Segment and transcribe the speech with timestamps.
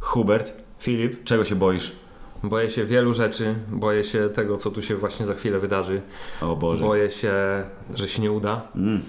[0.00, 1.92] Hubert, Filip, czego się boisz?
[2.48, 3.54] boję się wielu rzeczy.
[3.68, 6.00] Boję się tego, co tu się właśnie za chwilę wydarzy.
[6.40, 6.84] O Boże.
[6.84, 7.32] Boję się,
[7.94, 8.62] że się nie uda.
[8.76, 9.02] Mm.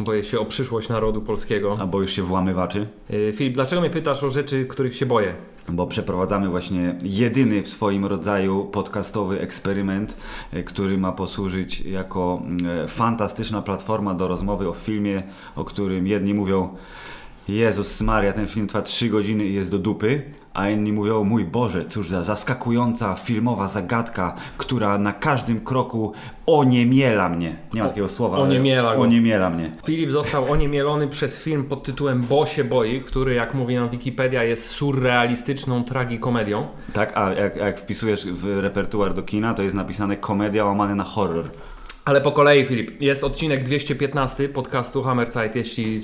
[0.00, 1.76] Boję się o przyszłość narodu polskiego.
[1.80, 2.86] A boisz się włamywaczy?
[3.10, 5.34] Y, Filip, dlaczego mnie pytasz o rzeczy, których się boję?
[5.68, 10.16] Bo przeprowadzamy właśnie jedyny w swoim rodzaju podcastowy eksperyment,
[10.52, 15.22] e, który ma posłużyć jako mm, e, fantastyczna platforma do rozmowy o filmie,
[15.56, 16.76] o którym jedni mówią
[17.48, 20.22] Jezus Maria, ten film trwa 3 godziny i jest do dupy,
[20.54, 26.12] a inni mówią, mój Boże, cóż za zaskakująca filmowa zagadka, która na każdym kroku
[26.46, 27.56] oniemiela mnie.
[27.74, 28.38] Nie ma takiego słowa.
[28.38, 29.02] Oniemiela go.
[29.02, 29.72] Oniemiela mnie.
[29.84, 34.44] Filip został oniemielony przez film pod tytułem Bo się boi, który, jak mówi nam Wikipedia,
[34.44, 36.66] jest surrealistyczną tragikomedią.
[36.92, 41.04] Tak, a jak, jak wpisujesz w repertuar do kina, to jest napisane komedia łamane na
[41.04, 41.44] horror.
[42.04, 46.02] Ale po kolei, Filip, jest odcinek 215 podcastu Hammerzeit, jeśli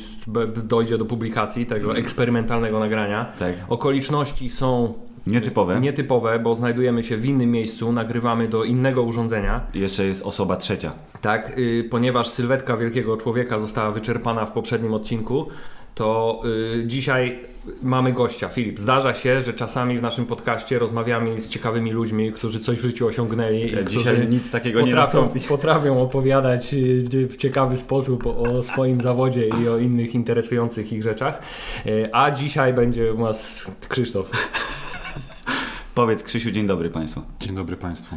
[0.65, 3.33] dojdzie do publikacji tego eksperymentalnego nagrania.
[3.39, 3.55] Tak.
[3.69, 4.95] Okoliczności są
[5.27, 5.81] Nietypowe.
[5.81, 9.61] nietypowe, bo znajdujemy się w innym miejscu, nagrywamy do innego urządzenia.
[9.75, 10.93] Jeszcze jest osoba trzecia.
[11.21, 15.49] Tak, y, ponieważ sylwetka wielkiego człowieka została wyczerpana w poprzednim odcinku,
[15.95, 16.41] to
[16.81, 17.39] y, dzisiaj
[17.83, 18.49] mamy gościa.
[18.49, 22.83] Filip, zdarza się, że czasami w naszym podcaście rozmawiamy z ciekawymi ludźmi, którzy coś w
[22.83, 23.73] życiu osiągnęli.
[23.73, 25.41] i dzisiaj nic takiego nie nastąpi.
[25.41, 31.03] potrafią opowiadać y, w ciekawy sposób o, o swoim zawodzie i o innych interesujących ich
[31.03, 31.43] rzeczach.
[31.87, 34.31] Y, A dzisiaj będzie u nas Krzysztof.
[35.95, 37.23] Powiedz Krzysiu, dzień dobry Państwu.
[37.41, 38.17] Dzień dobry Państwu.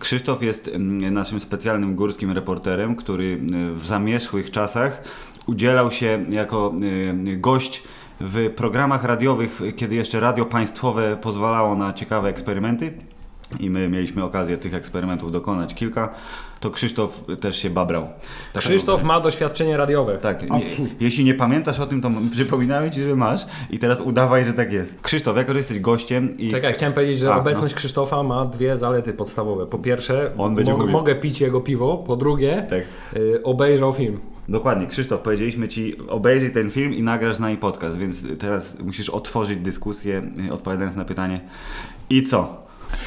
[0.00, 3.38] Krzysztof jest mm, naszym specjalnym górskim reporterem, który y,
[3.74, 5.02] w zamierzchłych czasach
[5.46, 6.72] udzielał się jako
[7.32, 7.82] y, gość
[8.20, 12.92] w programach radiowych, kiedy jeszcze radio państwowe pozwalało na ciekawe eksperymenty.
[13.60, 16.14] I my mieliśmy okazję tych eksperymentów dokonać kilka.
[16.60, 18.08] To Krzysztof też się babrał.
[18.58, 20.18] Krzysztof ma doświadczenie radiowe.
[20.18, 20.62] Tak, nie,
[21.00, 24.72] jeśli nie pamiętasz o tym, to przypominamy ci, że masz i teraz udawaj, że tak
[24.72, 25.00] jest.
[25.00, 28.76] Krzysztof, jako że jesteś gościem i Czekaj, chciałem powiedzieć, że A, obecność Krzysztofa ma dwie
[28.76, 29.66] zalety podstawowe.
[29.66, 32.04] Po pierwsze, mo- mogę pić jego piwo.
[32.06, 32.82] Po drugie, Tak.
[33.16, 34.20] y, obejrzał film.
[34.48, 39.10] Dokładnie, Krzysztof, powiedzieliśmy Ci, obejrzyj ten film i nagrasz z nami podcast, więc teraz musisz
[39.10, 41.40] otworzyć dyskusję, y, odpowiadając na pytanie
[42.10, 42.62] i co?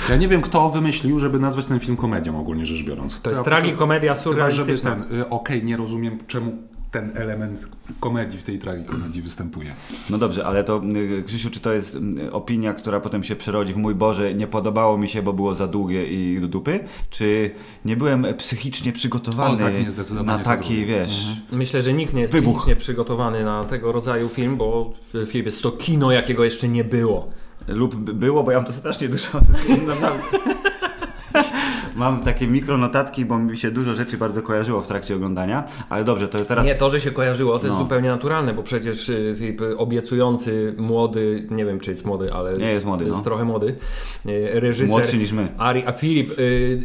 [0.10, 3.22] Ja nie wiem, kto wymyślił, żeby nazwać ten film komedią ogólnie rzecz biorąc.
[3.22, 4.96] To jest Ja- tragikomedia Chyba, żeby surrealistyczna.
[4.96, 5.20] ten...
[5.20, 6.58] y, Okej, nie rozumiem, czemu
[6.96, 7.68] ten element
[8.00, 9.70] komedii w tej tragikomedii występuje.
[10.10, 10.82] No dobrze, ale to
[11.20, 14.48] y, Krzysiu, czy to jest y, opinia, która potem się przerodzi w mój Boże, nie
[14.48, 16.80] podobało mi się, bo było za długie i do dupy?
[17.10, 17.52] Czy
[17.86, 21.28] nie byłem psychicznie przygotowany O, tak, na taki, wiesz...
[21.52, 22.56] Myślę, że nikt nie jest Wybuch.
[22.56, 26.84] psychicznie przygotowany na tego rodzaju film, bo y, film jest to kino, jakiego jeszcze nie
[26.84, 27.30] było.
[27.68, 29.28] Lub by- było, bo ja mam to strasznie dużo.
[31.96, 36.28] Mam takie mikronotatki, bo mi się dużo rzeczy bardzo kojarzyło w trakcie oglądania, ale dobrze,
[36.28, 36.66] to teraz...
[36.66, 37.84] Nie, to, że się kojarzyło, to jest No.
[37.84, 42.72] zupełnie naturalne, bo przecież y, Filip, obiecujący, młody, nie wiem czy jest młody, ale Nie
[42.72, 43.24] jest młody, jest no.
[43.24, 43.76] trochę młody,
[44.26, 44.90] y, reżyser...
[44.90, 45.48] Młodszy niż my.
[45.58, 46.80] Ari, a Filip, y,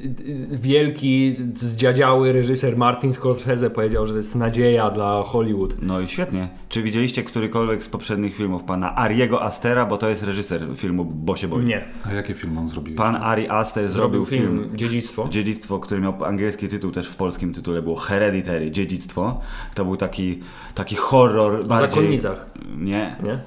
[0.50, 5.74] wielki, zdziadziały reżyser Martin Scorsese powiedział, że to jest nadzieja dla Hollywood.
[5.82, 6.48] No i świetnie.
[6.68, 11.36] Czy widzieliście którykolwiek z poprzednich filmów pana Ariego Astera, bo to jest reżyser filmu Bo
[11.36, 11.64] się boi.
[11.64, 11.84] Nie.
[12.04, 12.94] A jakie filmy on zrobił?
[12.96, 15.28] Pan Ari Aster zrobił, Zrobił film film Dziedzictwo.
[15.28, 19.40] Dziedzictwo, który miał angielski tytuł, też w polskim tytule było Hereditary, Dziedzictwo.
[19.74, 20.38] To był taki,
[20.74, 21.90] taki horror W bardziej...
[21.90, 22.46] zakonnicach,
[22.78, 23.40] Nie, nie?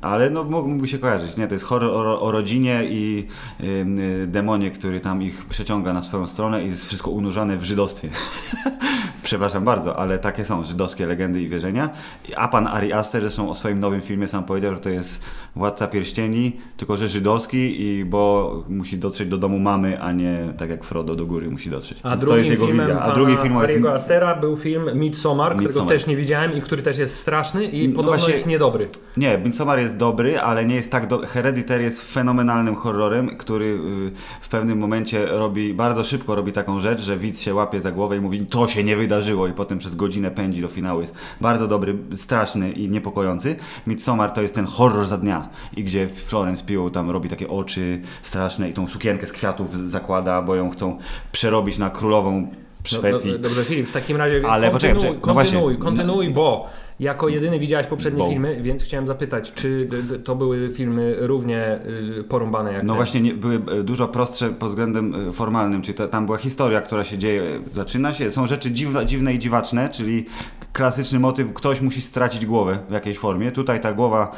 [0.00, 1.36] ale no mógłby się kojarzyć.
[1.36, 3.26] Nie, to jest horror o, o rodzinie i
[3.60, 7.64] ym, y, demonie, który tam ich przeciąga na swoją stronę i jest wszystko unurzane w
[7.64, 8.08] żydostwie.
[9.30, 11.90] Przepraszam bardzo, ale takie są żydowskie legendy i wierzenia.
[12.36, 15.22] A pan Ari Aster zresztą o swoim nowym filmie sam powiedział, że to jest
[15.56, 20.70] Władca Pierścieni, tylko że żydowski i bo musi dotrzeć do domu mamy, a nie tak
[20.70, 21.98] jak Frodo do góry musi dotrzeć.
[22.02, 23.00] A Więc to jest jego wizja.
[23.00, 23.86] A drugi film jest...
[23.86, 25.94] Astera był film Midsommar, którego Midsommar.
[25.94, 28.88] też nie widziałem i który też jest straszny i No podobno właśnie- jest niedobry.
[29.16, 31.18] Nie, Midsommar jest dobry, ale nie jest tak do...
[31.18, 37.00] Hereditary jest fenomenalnym horrorem, który y, w pewnym momencie robi, bardzo szybko robi taką rzecz,
[37.00, 39.94] że widz się łapie za głowę i mówi to się nie wydarzyło i potem przez
[39.94, 41.00] godzinę pędzi do finału.
[41.00, 43.56] Jest bardzo dobry, straszny i niepokojący.
[43.86, 48.00] Midsommar to jest ten horror za dnia i gdzie Florence Pugh tam robi takie oczy
[48.22, 50.98] straszne i tą sukienkę z kwiatów zakłada, bo ją chcą
[51.32, 53.32] przerobić na królową No, Szwecji.
[53.32, 55.26] do- dobrze, Filip, w takim razie Ale kontynuuj, poczekaj, poczekaj.
[55.28, 55.58] No właśnie.
[55.58, 56.66] kontynuuj, kontynuuj, bo
[57.00, 58.30] Jako jedyny widziałeś poprzednie Bo.
[58.30, 59.88] filmy, więc chciałem zapytać, czy
[60.24, 61.78] to były filmy równie
[62.18, 62.96] y, porąbane jak No ten?
[62.96, 66.80] właśnie nie, były e, dużo prostsze pod względem e, formalnym, czyli ta, tam była historia,
[66.80, 70.26] która się dzieje, zaczyna się, są rzeczy dziwne, dziwne i dziwaczne, czyli
[70.72, 73.52] klasyczny motyw, ktoś musi stracić głowę w jakiejś formie.
[73.52, 74.32] Tutaj ta głowa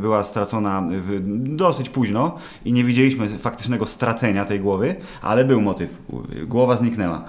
[0.00, 1.20] była stracona w,
[1.56, 6.02] dosyć późno i nie widzieliśmy faktycznego stracenia tej głowy, ale był motyw.
[6.46, 7.24] Głowa zniknęła.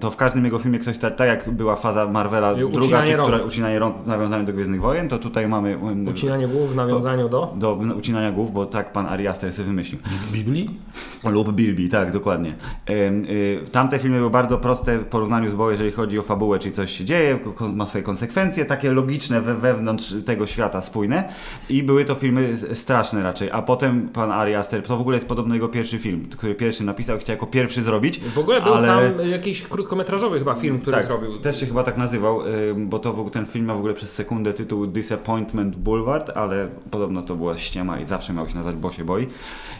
[0.00, 3.38] To w każdym jego filmie ktoś, tak, jak była faza Marvela, I druga, czy która.
[3.70, 7.28] Ucinanie rąk w nawiązaniu do Gwiezdnych Wojen, to tutaj mamy em, Ucinanie głów w nawiązaniu
[7.28, 7.54] do?
[7.56, 10.00] do ucinania głów, bo tak pan Ari Aster sobie wymyślił.
[10.32, 10.70] Biblii?
[11.24, 12.54] Lub Bilby, tak, dokładnie.
[12.90, 16.74] Y, Tamte filmy były bardzo proste w porównaniu z Bo, jeżeli chodzi o fabułę, czyli
[16.74, 17.38] coś się dzieje,
[17.72, 21.24] ma swoje konsekwencje, takie logiczne we, wewnątrz tego świata, spójne.
[21.68, 23.50] I były to filmy straszne raczej.
[23.50, 26.84] A potem pan Ari Aster, to w ogóle jest podobno jego pierwszy film, który pierwszy
[26.84, 28.20] napisał i chciał jako pierwszy zrobić.
[28.20, 28.88] W ogóle był ale...
[28.88, 31.38] tam jakiś krótkometrażowy chyba film, który tak, zrobił.
[31.38, 32.40] też się chyba tak nazywał,
[32.76, 36.68] bo to w ogóle, ten film ma w ogóle przez sekundę tytuł Disappointment Boulevard, ale
[36.90, 39.26] podobno to była ściema i zawsze miał się nazwać Bo się boi.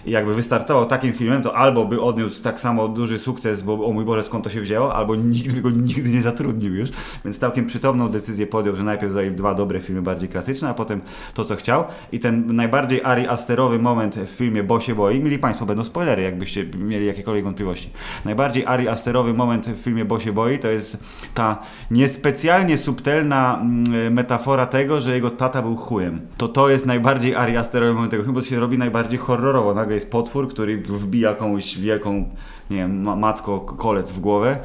[0.06, 3.92] I jakby wystartował takim filmem, to albo by odniósł tak samo duży sukces, bo o
[3.92, 6.90] mój Boże, skąd to się wzięło, albo nikt by go nigdy nie zatrudnił już.
[7.24, 11.00] Więc całkiem przytomną decyzję podjął, że najpierw zrobił dwa dobre filmy bardziej klasyczne, a potem
[11.34, 11.84] to, co chciał.
[12.12, 16.22] I ten najbardziej Ari Asterowy moment w filmie Bo się boi, mieli Państwo, będą spoilery,
[16.22, 17.90] jakbyście mieli jakiekolwiek wątpliwości.
[18.24, 20.98] Najbardziej Ari Asterowy moment w filmie Bo się boi to jest
[21.34, 21.58] ta
[21.90, 26.20] niespecjalnie subtelna mm, metafora tego, że jego tata był chujem.
[26.36, 29.74] To to jest najbardziej Ari Asterowy moment tego filmu, bo to się robi najbardziej horrorowo.
[29.74, 32.12] Nagle jest potwór, który wbija komuś wielką,
[32.70, 34.58] nie wiem, ma- macko kolec w głowę,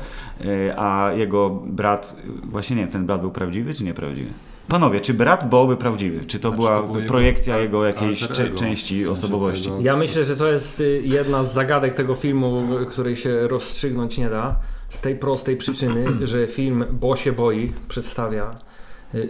[0.44, 4.30] yy, a jego brat, właśnie nie wiem, ten brat był prawdziwy czy nieprawdziwy?
[4.68, 6.26] Panowie, czy brat Bo był prawdziwy?
[6.26, 9.64] Czy to Znaczy, była to projekcja jego jakiejś części w sensie osobowości?
[9.70, 14.18] tego- Ja myślę, że to jest y, jedna z zagadek tego filmu, której się rozstrzygnąć
[14.18, 14.56] nie da.
[14.90, 18.56] Z tej prostej przyczyny, że film Bo się boi przedstawia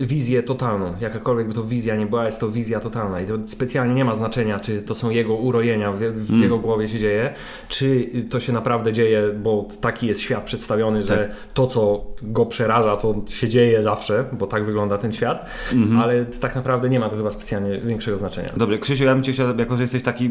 [0.01, 0.93] wizję totalną.
[1.01, 3.21] Jakakolwiek by to wizja nie była, jest to wizja totalna.
[3.21, 6.41] I to specjalnie nie ma znaczenia, czy to są jego urojenia w, w Mm.
[6.41, 7.33] jego głowie się dzieje,
[7.69, 7.85] czy
[8.15, 11.29] y, to się naprawdę dzieje, bo taki jest świat przedstawiony, że Tak.
[11.53, 15.99] to, co go przeraża, to się dzieje zawsze, bo tak wygląda ten świat, Mhm.
[15.99, 18.49] ale tak naprawdę nie ma to chyba specjalnie większego znaczenia.
[18.57, 20.29] Dobrze, Krzysiu, ja bym Cię chciał, jako że jesteś taki, e,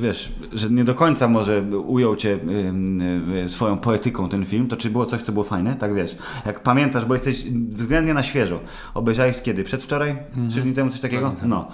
[0.00, 3.00] wiesz, że nie do końca może ujął Cię ym,
[3.36, 5.74] y, swoją poetyką ten film, to czy było coś, co było fajne?
[5.74, 6.16] Tak wiesz,
[6.46, 8.60] jak pamiętasz, bo jesteś względnie na świeżo.
[8.96, 9.64] Obejrzałeś kiedy?
[9.64, 10.16] Przedwczoraj?
[10.50, 11.34] Trzy dni temu coś takiego?
[11.42, 11.68] No.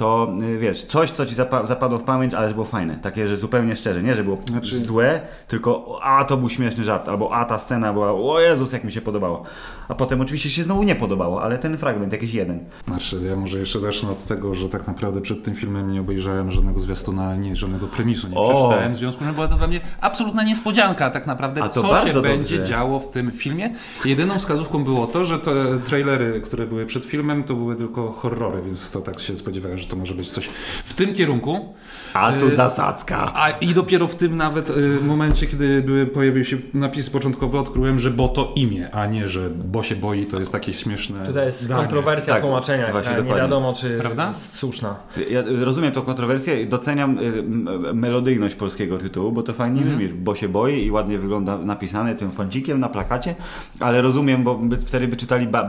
[0.00, 2.96] To y, wiesz, coś, co ci zapa- zapadło w pamięć, ale było fajne.
[3.02, 7.08] Takie, że zupełnie szczerze, nie, że było Znaczy- złe, tylko a to był śmieszny żart,
[7.08, 9.42] albo a ta scena była, o Jezus, jak mi się podobało.
[9.88, 12.64] A potem oczywiście się znowu nie podobało, ale ten fragment, jakiś jeden.
[12.88, 16.50] Znaczy, ja może jeszcze zacznę od tego, że tak naprawdę przed tym filmem nie obejrzałem
[16.50, 18.48] żadnego zwiastuna, nie, żadnego premisu nie O!
[18.48, 21.82] przeczytałem, w związku z czym była to dla mnie absolutna niespodzianka tak naprawdę, A co
[22.06, 22.22] się dobrze.
[22.22, 23.74] będzie działo w tym filmie.
[24.04, 28.62] Jedyną wskazówką było to, że te trailery, które były przed filmem, to były tylko horrory,
[28.62, 30.48] więc to tak się spodziewałem, że to może być coś
[30.84, 31.74] w tym kierunku.
[32.14, 33.32] A tu Y, zasadzka.
[33.34, 37.98] A i dopiero w tym nawet y, momencie, kiedy były, pojawił się napis początkowy, odkryłem,
[37.98, 41.46] że bo to imię, a nie, że bo się boi, to jest takie śmieszne Tutaj
[41.46, 41.80] jest zdanie.
[41.82, 43.42] kontrowersja Tak, tłumaczenia, właśnie, nie dokładnie.
[43.42, 44.28] wiadomo czy Prawda?
[44.28, 44.96] jest słuszna.
[45.30, 47.42] Ja rozumiem tą kontrowersję i doceniam y,
[47.94, 49.98] melodyjność polskiego tytułu, bo to fajnie Mhm.
[49.98, 53.34] brzmi, bo się boi i ładnie wygląda napisane tym foncikiem na plakacie,
[53.80, 55.64] ale rozumiem, bo by, wtedy by czytali ba-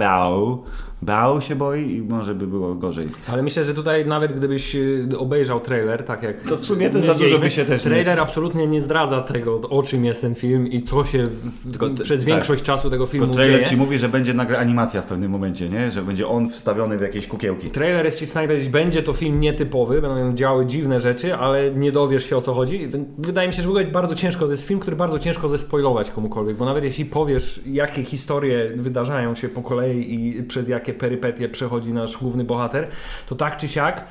[1.01, 3.07] bał, się boi i może by było gorzej.
[3.31, 6.41] Ale myślę, że tutaj nawet gdybyś y, obejrzał trailer, tak jak...
[6.41, 9.21] To w sumie to nie za dużo by się też nie- Trailer absolutnie nie zdradza
[9.21, 11.27] tego, o czym jest ten film i co się
[11.71, 12.29] Tylko przez tak.
[12.33, 13.69] większość czasu tego filmu Tylko trailer dzieje.
[13.69, 15.91] ci mówi, że będzie nagle animacja w pewnym momencie, nie?
[15.91, 17.71] Że będzie on wstawiony w jakieś kukiełki.
[17.71, 21.71] Trailer jest ci w stanie powiedzieć, będzie to film nietypowy, będą działy dziwne rzeczy, ale
[21.71, 22.89] nie dowiesz się o co chodzi.
[23.17, 26.11] Wydaje mi się, że w ogóle bardzo ciężko, to jest film, który bardzo ciężko zespoilować
[26.11, 31.49] komukolwiek, bo nawet jeśli powiesz, jakie historie wydarzają się po kolei i przez jakie perypetie
[31.49, 32.87] przechodzi nasz główny bohater,
[33.27, 34.05] to tak czy siak,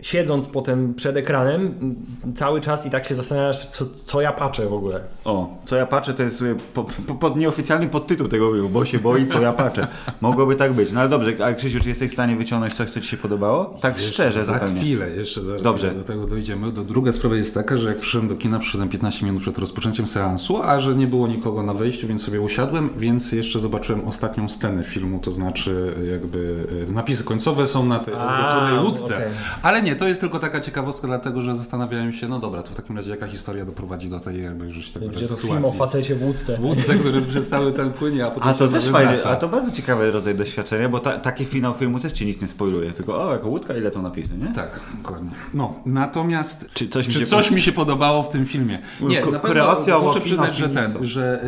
[0.00, 1.74] siedząc potem przed ekranem,
[2.34, 5.00] cały czas i tak się zastanawiasz, co, co ja patrzę w ogóle.
[5.24, 8.84] O, co ja patrzę, to jest y, po, po, pod nieoficjalny podtytuł tego filmu, bo
[8.84, 9.86] się boi, co ja patrzę.
[10.20, 10.92] Mogłoby tak być.
[10.92, 13.64] No ale dobrze, a Krzysiu, czy jesteś w stanie wyciągnąć coś, co ci się podobało?
[13.80, 14.80] Tak Jeszcze szczerze za zupełnie.
[14.80, 15.94] chwilę, jeszcze zaraz Dobrze.
[15.94, 16.72] do tego dojdziemy.
[16.72, 20.06] Do druga sprawa jest taka, że jak przyszedłem do kina, przyszedłem 15 minut przed rozpoczęciem
[20.06, 24.48] seansu, a że nie było nikogo na wejściu, więc sobie usiadłem, więc jeszcze zobaczyłem ostatnią
[24.48, 29.21] scenę filmu, to znaczy jakby e, napisy końcowe są na tej odwróconej łódce.
[29.62, 32.74] Ale nie, to jest tylko taka ciekawostka, dlatego że zastanawiałem się, no dobra, to w
[32.74, 35.48] takim razie jaka historia doprowadzi do tej jakby już tak Gdzie to sytuacji.
[35.48, 36.56] film o facecie w łódce.
[36.58, 39.48] Wódce, który przez cały ten płynie, a potem A to się też fajne, a to
[39.48, 43.22] bardzo ciekawy rodzaj doświadczenia, bo ta, taki finał filmu też ci nic nie spoiluje, tylko
[43.28, 44.52] o, jako łódka i lecą napisy, nie?
[44.54, 45.30] Tak, dokładnie.
[45.54, 48.78] No, natomiast Czy coś mi czy się coś mi się podobało w tym filmie?
[49.00, 51.44] Nie, Ko- na kreacja pewno muszę przyznać, że ten, że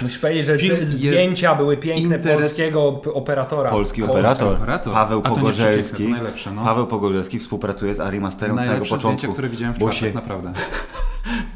[0.00, 3.70] y, Musisz powiedzieć, że Film zdjęcia były piękne interes- polskiego operatora.
[3.70, 4.18] Polski Polski.
[4.18, 4.92] operator, operator.
[4.92, 6.08] Paweł A to nie Pogorzelski.
[6.08, 6.62] najlepsze, no.
[6.64, 9.18] Paweł Pogorzelski współpracuje z Ari Masterem od samego najlepsze początku.
[9.18, 10.52] zdjęcia, które widziałem w czwartek, się, naprawdę.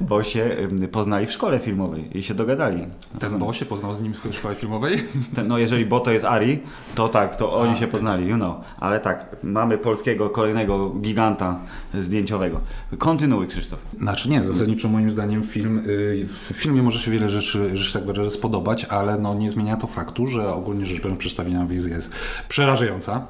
[0.01, 0.57] bo się
[0.93, 2.87] poznali w szkole filmowej i się dogadali.
[3.19, 4.99] Ten Bo się poznał z nim w szkole filmowej.
[5.35, 6.61] Ten, no jeżeli Bo to jest Ari,
[6.95, 8.57] to tak, to oni A, się poznali, you know.
[8.81, 11.61] Ale tak, mamy polskiego kolejnego giganta
[12.01, 12.61] zdjęciowego.
[12.99, 13.79] Kontynuuj Krzysztof.
[13.99, 18.07] Znaczy nie, zasadniczo moim zdaniem film, y, w filmie może się wiele rzeczy, rzeczy tak
[18.07, 22.13] wyrażę, spodobać, ale no nie zmienia to faktu, że ogólnie rzecz biorąc przedstawiona wizja jest
[22.49, 23.27] przerażająca,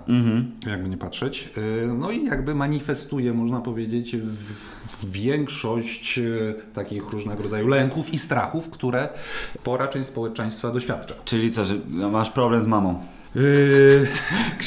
[0.66, 1.50] jakby nie patrzeć.
[1.58, 8.18] Y, No i jakby manifestuje, można powiedzieć, w- większość y, takich różnego rodzaju lęków i
[8.18, 9.08] strachów, które
[9.64, 11.14] pora część społeczeństwa doświadcza.
[11.24, 13.00] Czyli co, że masz problem z mamą?
[13.34, 14.06] Yy,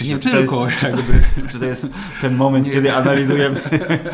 [0.06, 1.02] nie Czy to tylko, jest, jakby.
[1.52, 1.88] Czy to jest
[2.22, 3.60] ten moment, kiedy analizujemy?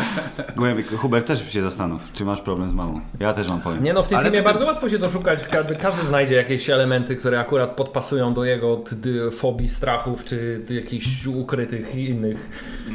[0.55, 3.01] Głębiej, Hubert też się zastanów, czy masz problem z mamą.
[3.19, 3.83] Ja też mam powiem.
[3.83, 5.39] Nie no, w tym Ale filmie bardzo łatwo się doszukać.
[5.51, 8.83] Każdy, każdy znajdzie jakieś elementy, które akurat podpasują do jego
[9.31, 12.49] fobii, strachów, czy jakichś ukrytych innych.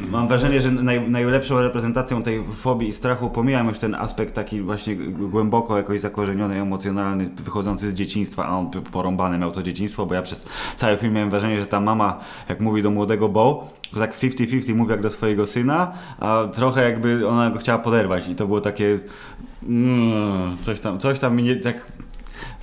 [0.09, 4.63] Mam wrażenie, że naj, najlepszą reprezentacją tej fobii i strachu, pomijam już ten aspekt taki
[4.63, 10.07] właśnie głęboko jakoś zakorzeniony, emocjonalny, wychodzący z dzieciństwa, a on p- porąbane miał to dzieciństwo,
[10.07, 10.47] bo ja przez
[10.77, 14.75] cały film miałem wrażenie, że ta mama, jak mówi do młodego Bo, to tak 50-50
[14.75, 18.61] mówi jak do swojego syna, a trochę jakby ona go chciała poderwać i to było
[18.61, 18.99] takie
[19.69, 21.87] mm, coś tam, coś tam mi nie, tak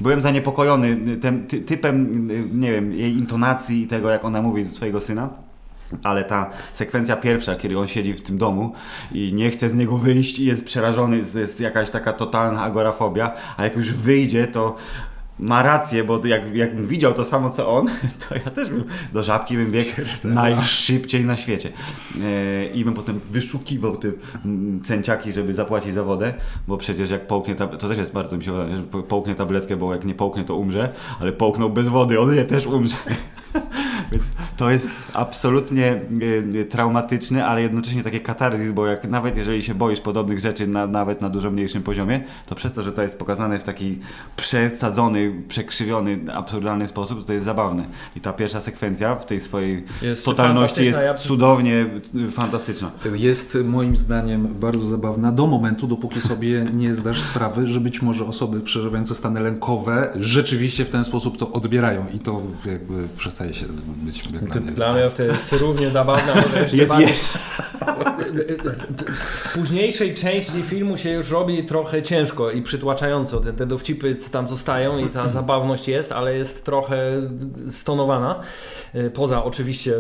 [0.02, 2.28] Byłem zaniepokojony tym ty, typem,
[2.60, 5.30] nie wiem, jej intonacji i tego, jak ona mówi do swojego syna.
[6.04, 8.74] Ale ta sekwencja pierwsza, kiedy on siedzi w tym domu
[9.12, 13.64] i nie chce z niego wyjść i jest przerażony, jest jakaś taka totalna agorafobia, a
[13.64, 14.76] jak już wyjdzie, to
[15.40, 17.88] ma rację, bo jak, jakbym widział to samo co on,
[18.30, 19.90] to ja też bym do żabki bym biegł
[20.24, 21.70] najszybciej na świecie.
[22.22, 24.08] E, I bym potem wyszukiwał te
[24.84, 26.34] cęciaki, żeby zapłacić za wodę,
[26.68, 29.36] bo przecież jak połknie, tab- to też jest bardzo mi się wydaje, że po- połknie
[29.36, 32.96] tabletkę, bo jak nie połknie to umrze, ale połknął bez wody, on nie też umrze.
[34.58, 36.02] To jest absolutnie
[36.60, 40.88] e, traumatyczne, ale jednocześnie takie katarzis, bo jak nawet jeżeli się boisz podobnych rzeczy, na,
[40.88, 44.00] nawet na dużo mniejszym poziomie, to przez to, że to jest pokazane w taki
[44.36, 47.86] przesadzony, przekrzywiony, absurdalny sposób, to jest zabawne.
[48.16, 51.86] I ta pierwsza sekwencja w tej swojej Jest totalności jest ja- cudownie
[52.28, 52.92] y, fantastyczna.
[53.14, 58.26] Jest moim zdaniem bardzo zabawna do momentu, dopóki sobie nie zdasz sprawy, że być może
[58.26, 63.66] osoby przeżywające stany lękowe rzeczywiście w ten sposób to odbierają i to jakby przestaje się
[64.04, 64.72] być dla mnie.
[64.72, 67.10] Dla mnie to jest równie zabawne, a może jeszcze Jest bardziej.
[69.16, 73.40] W późniejszej części filmu się już robi trochę ciężko i przytłaczająco.
[73.40, 76.98] Te, te dowcipy tam zostają i ta zabawność jest, ale jest trochę
[77.72, 78.40] stonowana.
[78.96, 79.94] Y, Poza oczywiście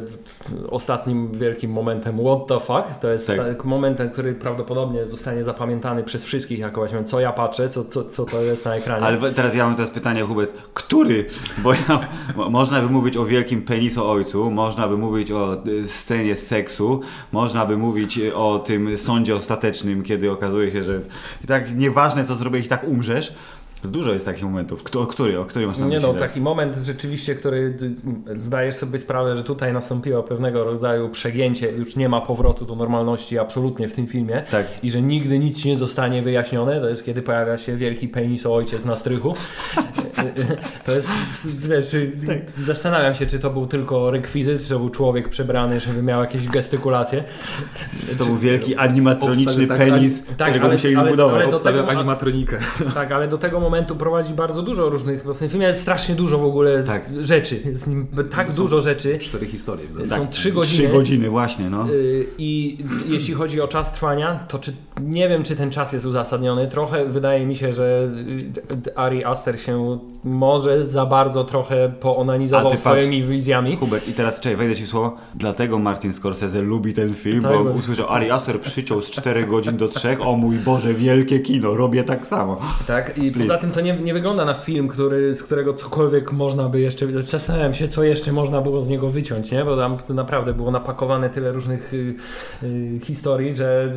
[0.69, 2.99] ostatnim wielkim momentem What the fuck.
[3.01, 3.37] To jest Tak.
[3.37, 3.65] tak.
[3.65, 8.25] momentem, który prawdopodobnie zostanie zapamiętany przez wszystkich jako właśnie co ja patrzę, co, co, co
[8.25, 9.05] to jest na ekranie.
[9.05, 11.25] Ale teraz ja mam teraz pytanie, Hubert, który?
[11.57, 15.87] Bo ja, mo- można by mówić o wielkim penisu ojcu, można by mówić o y,
[15.87, 21.01] scenie seksu, można by mówić y, o tym sądzie ostatecznym, kiedy okazuje się, że
[21.47, 23.33] tak nieważne co zrobisz, i tak umrzesz.
[23.83, 24.83] Dużo jest takich momentów.
[24.83, 25.39] Kto, o który?
[25.39, 26.29] O który masz na Nie myśli no, teraz?
[26.29, 27.77] taki moment rzeczywiście, który
[28.27, 32.75] y, zdajesz sobie sprawę, że tutaj nastąpiło pewnego rodzaju przegięcie, już nie ma powrotu do
[32.75, 34.65] normalności absolutnie w tym filmie Tak.
[34.83, 38.85] i że nigdy nic nie zostanie wyjaśnione, to jest kiedy pojawia się wielki penis ojciec
[38.85, 39.33] na strychu.
[40.85, 41.07] to jest,
[41.69, 42.11] wiesz, y,
[42.61, 46.47] zastanawiam się, czy to był tylko rekwizyt, czy to był człowiek przebrany, żeby miał jakieś
[46.47, 47.23] gestykulacje.
[48.17, 51.35] To był wielki animatroniczny tak, penis, tak, którego ale- musieli ale- zbudować.
[51.45, 52.57] ale Obstawiam tego- animatronikę.
[52.93, 56.15] Tak, ale do tego momentu prowadzi bardzo dużo różnych, bo w tym filmie jest strasznie
[56.15, 57.03] dużo w ogóle Tak.
[57.21, 59.17] rzeczy, w nim tak Są dużo rzeczy.
[59.17, 59.87] Cztery historie.
[59.87, 60.31] w Są zasadzie.
[60.31, 60.83] trzy godziny.
[60.87, 61.89] Trzy godziny, właśnie, no.
[61.89, 66.05] Y, I jeśli chodzi o czas trwania, to czy, nie wiem, czy ten czas jest
[66.05, 66.67] uzasadniony.
[66.67, 68.09] Trochę wydaje mi się, że
[68.87, 73.75] y, Ari Aster się może za bardzo trochę poonanizował swoimi wizjami.
[73.75, 75.15] Hubert, i teraz czekaj, wejdę ci w słowo.
[75.35, 79.45] Dlatego Martin Scorsese lubi ten film, Tak, bo bo- usłyszał Ari Aster przyciął z 4
[79.47, 80.17] godzin do 3.
[80.19, 82.59] O mój Boże, wielkie kino, robię tak samo.
[82.87, 83.39] Tak, i Please.
[83.47, 87.21] poza tym to nie, nie wygląda na film, który, z którego cokolwiek można by jeszcze.
[87.21, 89.65] Zastanawiam się, co jeszcze można było z niego wyciąć, nie?
[89.65, 92.15] Bo tam to naprawdę było napakowane tyle różnych y,
[92.63, 93.93] y, historii, że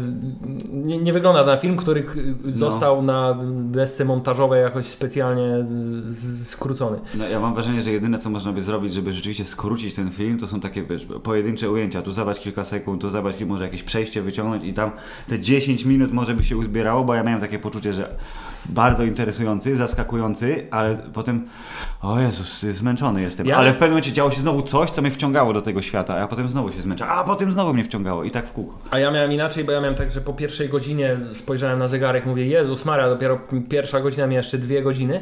[0.72, 2.00] nie, nie wygląda na film, który
[2.46, 5.66] y, został na desce montażowej jakoś specjalnie
[6.44, 6.98] skrócony.
[7.14, 10.38] No, ja mam wrażenie, że jedyne co można by zrobić, żeby rzeczywiście skrócić ten film,
[10.38, 12.02] to są takie wiesz, pojedyncze ujęcia.
[12.02, 14.90] Tu zobacz kilka sekund, tu zobacz może jakieś przejście wyciągnąć i tam
[15.28, 18.16] te 10 minut może by się uzbierało, bo ja miałem takie poczucie, że
[18.68, 21.48] bardzo interesujący, zaskakujący, ale potem
[22.02, 23.46] o Jezus, zmęczony jestem.
[23.46, 26.16] Ja- Ale w pewnym momencie działo się znowu coś, co mnie wciągało do tego świata,
[26.20, 28.78] a potem znowu się zmęcza, a potem znowu mnie wciągało i tak w kółko.
[28.90, 32.26] A ja miałem inaczej, bo ja miałem tak, że po pierwszej godzinie spojrzałem na zegarek,
[32.26, 35.20] mówię, Jezus Maria, dopiero pierwsza godzina miała jeszcze dwie godziny,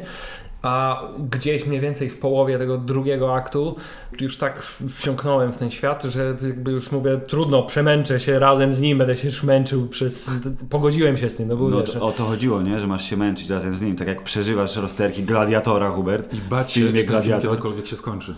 [0.65, 3.75] a gdzieś mniej więcej w połowie tego drugiego aktu
[4.21, 4.63] już tak
[4.95, 9.15] wsiąknąłem w ten świat, że jakby już mówię, trudno, przemęczę się razem z nim, będę
[9.17, 10.29] się już męczył przez...
[10.69, 12.79] Pogodziłem się z tym, no bo No wiesz, to, o to chodziło, nie?
[12.79, 16.33] Że masz się męczyć razem z nim, tak jak przeżywasz rozterki gladiatora, Hubert.
[16.33, 17.49] I bać się, filmie Gladiator.
[17.49, 18.35] kiedykolwiek się skończy.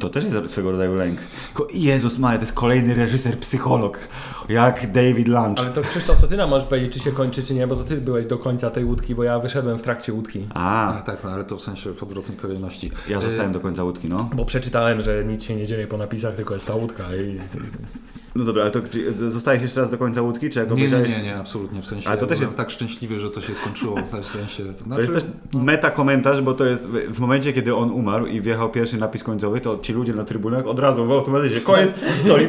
[0.00, 1.18] To też jest swego rodzaju lęk.
[1.74, 3.98] Jezus Maria, to jest kolejny reżyser, psycholog,
[4.48, 5.58] jak David Lunch.
[5.58, 7.84] Ale to Krzysztof, to ty nam możesz powiedzieć, czy się kończy, czy nie, bo to
[7.84, 10.46] ty byłeś do końca tej łódki, bo ja wyszedłem w trakcie łódki.
[10.54, 12.90] A, A, tak, no, ale to w sensie w odwrotnej kolejności.
[13.08, 14.30] ja Y, zostałem do końca łódki, no.
[14.34, 17.38] Bo przeczytałem, że nic się nie dzieje po napisach, tylko jest ta łódka i...
[18.36, 18.80] No dobra, ale to
[19.28, 21.10] zostajesz jeszcze raz do końca łódki, czy jak Nie, nie, obejrzałeś?
[21.10, 21.82] nie, nie, absolutnie.
[21.82, 23.96] W sensie, Ale to ja też jest- tak szczęśliwy, że to się skończyło.
[24.22, 25.24] W sensie, to, To znaczy, jest też
[25.54, 29.60] meta komentarz, bo to jest w- momencie, kiedy on umarł i wjechał pierwszy napis końcowy,
[29.60, 32.48] to ci ludzie na trybunach od razu w automatycznie koniec historii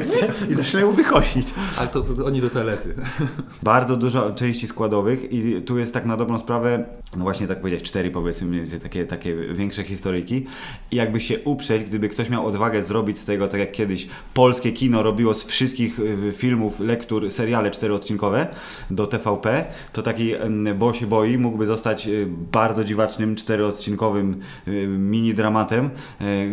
[0.50, 1.48] i zaczynają wychodzić.
[1.78, 2.96] Ale to, to, oni do toalety.
[3.64, 6.86] Bardzo dużo części składowych i tu jest tak na dobrą sprawę,
[7.18, 10.46] no właśnie tak powiedzieć, cztery powiedzmy mniej więcej takie, takie większe historyjki
[10.92, 14.72] i jakby się uprzeć, gdyby ktoś miał odwagę zrobić z tego, tak jak kiedyś polskie
[14.72, 18.48] kino robiło z wszystkich y, filmów, lektur, seriale czteroodcinkowe
[18.92, 20.34] do TVP, to taki
[20.76, 25.90] Bo się boi mógłby zostać y, bardzo dziwacznym czteroodcinkowym y, mini dramatem,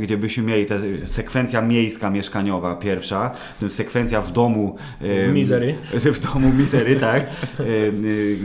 [0.00, 3.30] gdzie byśmy mieli te sekwencja miejska mieszkaniowa pierwsza,
[3.68, 4.76] sekwencja w domu
[5.32, 5.74] Misery.
[6.14, 7.26] w domu Misery, tak?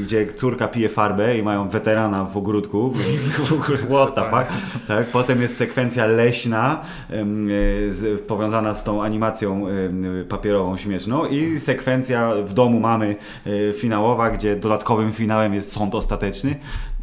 [0.04, 2.94] Gdzie córka pije farbę i mają weterana w ogródku.
[3.90, 4.48] What the fuck?
[4.88, 5.06] Tak?
[5.06, 6.82] Potem jest sekwencja leśna,
[8.28, 9.66] powiązana z tą animacją
[10.30, 13.16] papierową śmieszną i sekwencja w domu mamy
[13.48, 16.56] y, finałowa, gdzie dodatkowym finałem jest sąd ostateczny.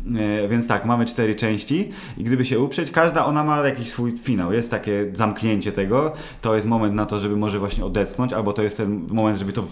[0.07, 4.19] E, Więc tak, mamy cztery części i gdyby się uprzeć, każda ona ma jakiś swój
[4.19, 4.53] finał.
[4.53, 8.63] Jest takie zamknięcie tego, to jest moment na to, żeby może właśnie odetchnąć, albo to
[8.63, 9.65] jest ten moment, żeby to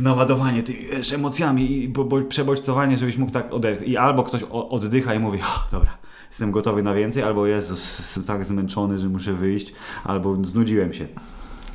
[0.00, 3.90] naładowanie tymi wiesz, emocjami i bo, bo, przebodźcowanie, żebyś mógł tak odetchnąć.
[3.92, 5.90] I albo ktoś oddycha i mówi, "O, dobra,
[6.30, 9.72] jestem gotowy na więcej, albo jestem tak zmęczony, że muszę wyjść,
[10.04, 11.06] albo znudziłem się.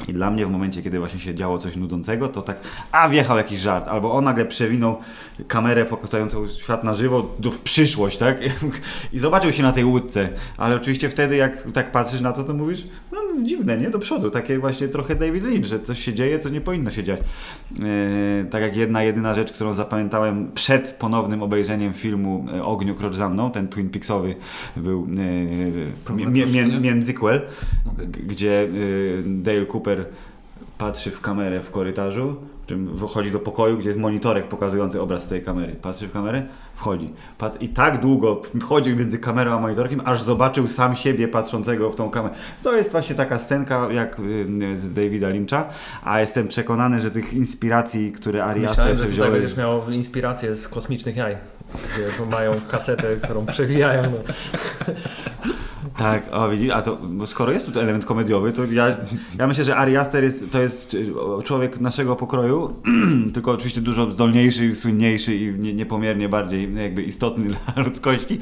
[0.08, 2.58] I dla mnie w momencie, kiedy właśnie się działo coś nudzącego, to tak,
[2.92, 4.98] a wjechał jakiś żart, albo on nagle przewinął
[5.48, 8.38] kamerę pokazującą świat na żywo do, w przyszłość, tak?
[9.14, 12.54] I zobaczył się na tej łódce, ale oczywiście wtedy jak tak patrzysz na to, to
[12.54, 13.90] mówisz, no dziwne, nie?
[13.90, 17.04] Do przodu, takie właśnie trochę David Lynch, że coś się dzieje, co nie powinno się
[17.04, 17.20] dziać.
[17.80, 17.86] Yy,
[18.50, 23.30] tak jak jedna, jedyna rzecz, którą zapamiętałem przed ponownym obejrzeniem filmu e, Ogniu Krocz za
[23.30, 24.36] mną, ten Twin Peaksowy
[24.78, 26.80] był yy, mie, mie, proszenia?
[26.80, 27.42] międzyquel,
[27.98, 29.85] g- gdzie y, Dale Cooper
[30.78, 35.44] patrzy w kamerę w korytarzu, czym wchodzi do pokoju, gdzie jest monitorek pokazujący obraz tej
[35.44, 35.76] kamery.
[35.82, 36.44] Patrzy w kamerę,
[36.74, 37.14] wchodzi.
[37.38, 41.96] Pat I tak długo chodził między kamerą a monitorkiem, aż zobaczył sam siebie patrzącego w
[41.96, 42.36] tą kamerę.
[42.64, 45.70] To jest właśnie taka scenka jak y, z Davida Lyncha,
[46.04, 49.54] a jestem przekonany, że tych inspiracji, które Ari Aster Myślałem, że sobie tutaj wziął będziesz
[49.54, 49.58] z...
[49.58, 51.38] miał inspirację z kosmicznych jaj.
[51.74, 54.02] Gdzie mają kasetę, którą przewijają.
[54.12, 54.34] No.
[55.98, 58.98] Tak, o widzisz, a to skoro jest tu element komediowy, to ja,
[59.40, 62.76] ja myślę, że Ari Aster jest, to jest y, człowiek naszego pokroju,
[63.34, 68.40] tylko oczywiście dużo zdolniejszy, słynniejszy i nie, niepomiernie bardziej jakby istotny dla ludzkości,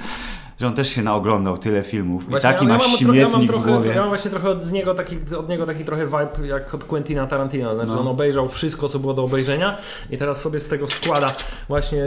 [0.63, 3.54] że on też się naoglądał tyle filmów Właśnie, i taki ja tro- ja śmietnik w
[3.54, 3.89] trochę, głowie.
[3.89, 6.84] Ja mam właśnie trochę od, z niego taki, od niego taki trochę vibe jak od
[6.84, 7.76] Quentina Tarantino.
[7.76, 7.99] Znaczy No.
[8.02, 9.78] on obejrzał wszystko, co było do obejrzenia
[10.12, 11.28] i teraz sobie z tego składa
[11.67, 12.04] właśnie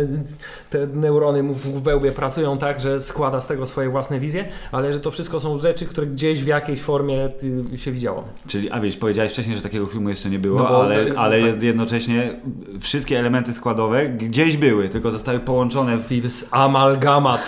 [0.71, 4.93] te neurony mu w wełbie pracują tak, że składa z tego swoje własne wizje, ale
[4.93, 7.29] że to wszystko są rzeczy, które gdzieś w jakiejś formie
[7.75, 8.25] y, się widziało.
[8.49, 11.53] Czyli, a wiesz, powiedziałeś wcześniej, że takiego filmu jeszcze nie było, No bo- ale, ale
[11.53, 11.63] tak.
[11.63, 12.41] jednocześnie
[12.81, 17.41] wszystkie elementy składowe gdzieś były, tylko zostały połączone w Philips amalgamat.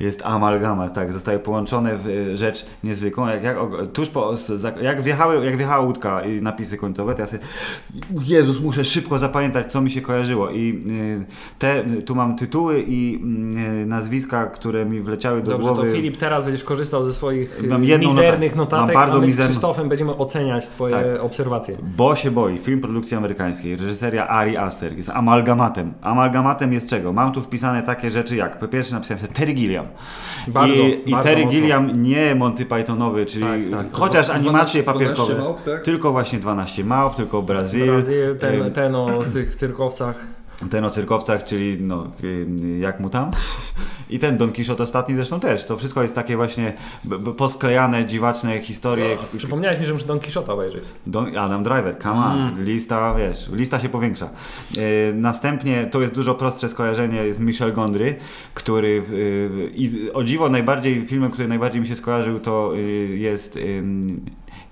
[0.00, 3.28] Jest amalgama, tak, zostały połączone w y, rzecz niezwykłą.
[3.28, 3.56] Jak, jak,
[3.92, 7.42] tuż po, z- jak, wjechały, jak wjechała łódka i napisy końcowe, to ja sobie,
[8.26, 10.50] Jezus, muszę szybko zapamiętać, co mi się kojarzyło.
[10.50, 11.24] I y,
[11.58, 13.20] te, tu mam tytuły i
[13.82, 15.88] y, nazwiska, które mi wleciały do Dobrze, głowy.
[15.88, 19.20] to Filip teraz będziesz korzystał ze swoich Mam jedną mizernych notat- notatek, mam bardzo a
[19.20, 21.24] my z mizerną- Krzysztofem będziemy oceniać twoje Tak.
[21.24, 21.76] obserwacje.
[21.96, 25.92] Bo się boi, film produkcji amerykańskiej, reżyseria Ari Aster, jest amalgamatem.
[26.02, 27.12] Amalgamatem jest czego?
[27.12, 29.87] Mam tu wpisane takie rzeczy jak, po pierwsze napisałem sobie Terry Gilliam.
[30.48, 31.60] Bardzo, I, i bardzo Terry mocno.
[31.60, 33.92] Gilliam nie Monty Pythonowy, czyli Tak, tak.
[33.92, 35.34] chociaż 12 animacje papierkowe.
[35.34, 35.82] małp, tak?
[35.82, 37.86] Tylko właśnie 12 małp, tylko Brazil.
[37.86, 40.37] Brazil, ten, ten o tych cyrkowcach.
[40.70, 42.46] Ten o cyrkowcach, czyli no, y,
[42.80, 43.30] jak mu tam?
[44.10, 45.64] I ten Don Quixote ostatni zresztą też.
[45.64, 46.72] To wszystko jest takie właśnie
[47.36, 49.18] posklejane, dziwaczne historie.
[49.36, 50.84] Przypomniałeś mi, że muszę Don Quixote obejrzeć.
[51.06, 52.38] Don, Adam Driver, come on.
[52.38, 52.64] Mm.
[52.64, 54.28] Lista, wiesz, lista się powiększa.
[54.28, 58.16] E, następnie to jest dużo prostsze skojarzenie z Michel Gondry,
[58.54, 62.78] który y, i o dziwo najbardziej, filmem, który najbardziej mi się skojarzył to y,
[63.16, 63.58] jest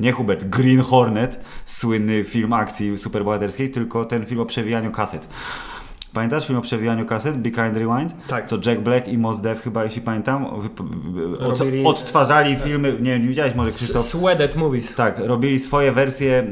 [0.00, 5.28] nie Hubert, Green Hornet, słynny film akcji superbohaterskiej, tylko ten film o przewijaniu kaset.
[6.16, 8.14] Pamiętasz film o przewijaniu kaset, Be Kind Rewind?
[8.28, 8.48] Tak.
[8.48, 13.54] Co Jack Black i Mos Def chyba, jeśli pamiętam, od, odtwarzali filmy, nie nie widziałeś
[13.54, 14.06] może Krzysztof?
[14.06, 14.94] Sweated Movies.
[14.94, 16.46] Tak, robili swoje wersje,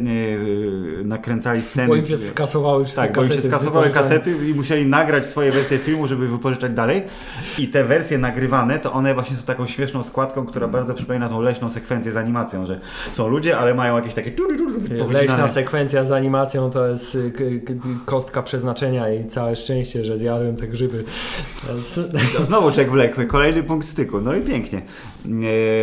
[0.96, 1.88] yy, nakręcali sceny.
[1.88, 5.52] Bo im się skasowały wszystkie tak, bo im się skasowały kasety i musieli nagrać swoje
[5.52, 7.02] wersje filmu, żeby wypożyczać dalej.
[7.58, 11.40] I te wersje nagrywane, to one właśnie są taką śmieszną składką, która bardzo przypomina tą
[11.40, 12.80] leśną sekwencję z animacją, że
[13.12, 14.32] są ludzie, ale mają jakieś takie
[15.12, 17.32] Leśna sekwencja z animacją to jest y,
[18.06, 21.04] kostka przeznaczenia i całe szczęście, że zjadłem te grzyby.
[22.36, 24.20] To Znowu Jack Black, kolejny punkt styku.
[24.20, 24.82] No i pięknie.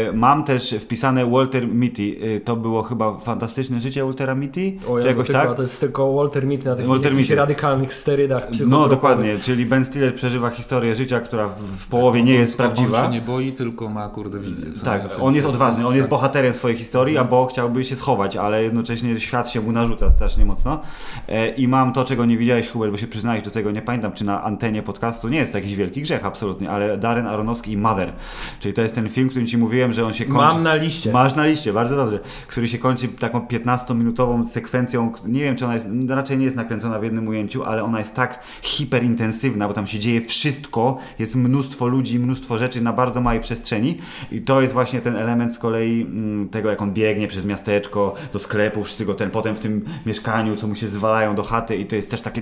[0.10, 2.16] E, Mam też wpisane Walter Mitty.
[2.38, 4.74] E, To było chyba fantastyczne życie Waltera Mitty?
[4.88, 5.56] O Jezu, jakoś tylko, tak?
[5.56, 7.36] To jest tylko Walter Mitty na takich Walter Mitty.
[7.36, 12.54] radykalnych sterydach No dokładnie, czyli Ben Stiller przeżywa historię życia, która w, połowie nie jest
[12.54, 13.04] On prawdziwa.
[13.06, 14.68] się nie boi, tylko ma kurde wizję.
[14.84, 15.12] Tak?
[15.14, 16.10] W on jest odważny, on jest tak.
[16.10, 20.46] bohaterem swojej historii, a Bo chciałby się schować, ale jednocześnie świat się mu narzuca strasznie
[20.46, 20.82] mocno.
[21.28, 24.12] E, I mam to, czego nie widziałeś, Hubert, bo się przyznałeś do tego, nie pamiętam,
[24.12, 27.78] czy na antenie podcastu, nie jest to jakiś wielki grzech, absolutnie, ale Darren Aronofsky i
[27.78, 28.14] Mother,
[28.60, 30.54] czyli to jest ten film, którym ci mówiłem, że on się kończy...
[30.54, 31.12] Mam na liście.
[31.12, 32.20] Masz na liście, bardzo dobrze.
[32.48, 35.12] Który się kończy taką 15-minutową sekwencją.
[35.26, 38.16] Nie wiem, czy ona jest, raczej nie jest nakręcona w jednym ujęciu, ale ona jest
[38.16, 43.40] tak hiperintensywna, bo tam się dzieje wszystko, jest mnóstwo ludzi, mnóstwo rzeczy na bardzo małej
[43.40, 43.98] przestrzeni.
[44.32, 48.16] I to jest właśnie ten element z kolei mm, tego, jak on biegnie przez miasteczko,
[48.34, 51.86] do sklepu, wszystkiego, ten potem w tym mieszkaniu, co mu się zwalają do chaty, i
[51.86, 52.42] to jest też takie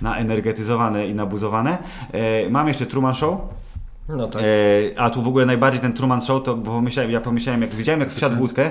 [0.00, 0.18] na,
[0.54, 1.78] naenergetyzowane i nabuzowane.
[2.12, 3.38] E, mam jeszcze Truman Show.
[4.08, 4.42] No tak.
[4.42, 4.46] E,
[5.00, 8.00] a tu w ogóle najbardziej ten Truman Show, to bo pomyślałem, ja pomyślałem, jak widziałem
[8.00, 8.70] jak wsiadł w łódkę,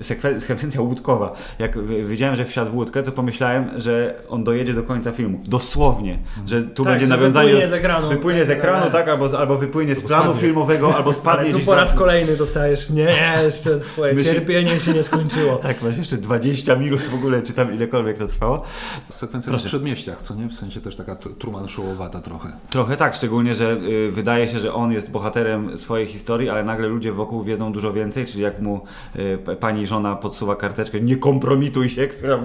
[0.00, 4.82] sekwen- sekwencja łódkowa, jak widziałem, że wsiadł w łódkę, to pomyślałem, że on dojedzie do
[4.82, 5.40] końca filmu.
[5.44, 7.48] Dosłownie, że tu Tak, będzie że nawiązanie.
[7.48, 8.08] wypłynie z ekranu.
[8.08, 10.40] Wypłynie z ekranu, tak, albo, albo wypłynie z planu spadnie.
[10.42, 13.12] filmowego, albo Ale spadnie tu gdzieś po raz kolejny dostajesz, nie,
[13.44, 15.56] jeszcze twoje Myśli- cierpienie się nie skończyło.
[15.56, 18.62] Tak, masz jeszcze 20 minut w ogóle, czy tam ilekolwiek to trwało.
[19.08, 19.64] Sekwencja Proszę.
[19.64, 20.48] na przedmieściach, co nie?
[20.48, 22.48] W sensie też taka tr- Truman Showowata trochę.
[22.70, 26.88] Trochę tak, szczególnie, że y, wydaje się, że on jest bohaterem swojej historii, ale nagle
[26.88, 28.80] ludzie wokół wiedzą dużo więcej, czyli jak mu
[29.16, 32.38] y, pani żona podsuwa karteczkę, nie kompromituj się, która...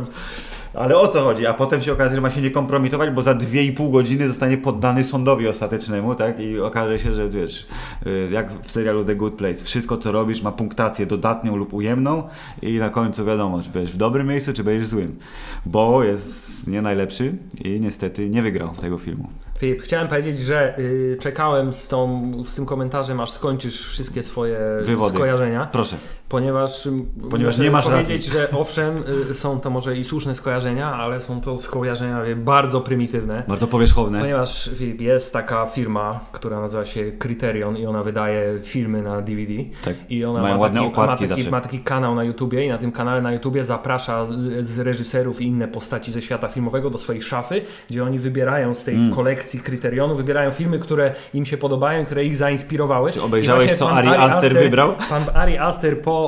[0.73, 1.47] Ale o co chodzi?
[1.47, 5.03] A potem się okazuje, że ma się nie kompromitować, bo za 2,5 godziny zostanie poddany
[5.03, 6.39] sądowi ostatecznemu, tak?
[6.39, 7.67] I okaże się, że wiesz,
[8.07, 12.23] y, jak w serialu The Good Place, wszystko co robisz ma punktację dodatnią lub ujemną
[12.61, 15.19] i na końcu wiadomo, czy będziesz w dobrym miejscu, czy będziesz złym.
[15.65, 19.29] Bo jest nie najlepszy i niestety nie wygrał tego filmu.
[19.63, 24.57] Filip, chciałem powiedzieć, że y, czekałem z, tą, z tym komentarzem, aż skończysz wszystkie swoje
[24.81, 25.15] Wywody.
[25.15, 25.97] skojarzenia, Proszę.
[26.33, 30.93] Ponieważ, ym, Ponieważ nie masz powiedzieć, że owszem, y, są to może i słuszne skojarzenia,
[30.93, 33.43] ale są to skojarzenia wie, bardzo prymitywne.
[33.47, 34.19] Bardzo powierzchowne.
[34.19, 39.53] Ponieważ Filip, jest taka firma, która nazywa się Criterion i ona wydaje filmy na DVD.
[39.83, 39.95] Tak.
[40.09, 42.69] I ona Mają ma ładne taki, okładki ma, taki, ma taki kanał na YouTubie i
[42.69, 44.27] na tym kanale na YouTubie zaprasza
[44.59, 48.73] y, z reżyserów i inne postaci ze świata filmowego do swojej szafy, gdzie oni wybierają
[48.73, 49.15] z tej Mm.
[49.15, 53.11] kolekcji Criterionu, wybierają filmy, które im się podobają, które ich zainspirowały.
[53.11, 54.93] Czy obejrzałeś, co Ari Aster wybrał?
[55.09, 56.22] Pan Ari Aster po,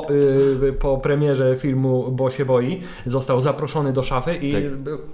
[0.62, 4.62] y, po premierze filmu Bo się boi został zaproszony do szafy i Tak.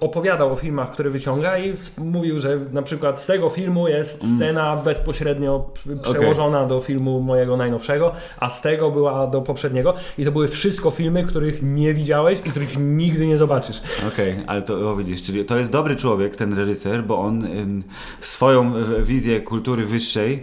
[0.00, 4.36] opowiadał o filmach, które wyciąga i mówił, że na przykład z tego filmu jest Mm.
[4.36, 5.70] scena bezpośrednio
[6.02, 10.90] przełożona do filmu mojego najnowszego, a z tego była do poprzedniego i to były wszystko
[10.90, 13.80] filmy, których nie widziałeś i których nigdy nie zobaczysz.
[14.08, 17.82] Okej, ale to o, widzisz, czyli to jest dobry człowiek, ten reżyser, bo on ym,
[18.20, 20.42] swoją y, wizję kultury wyższej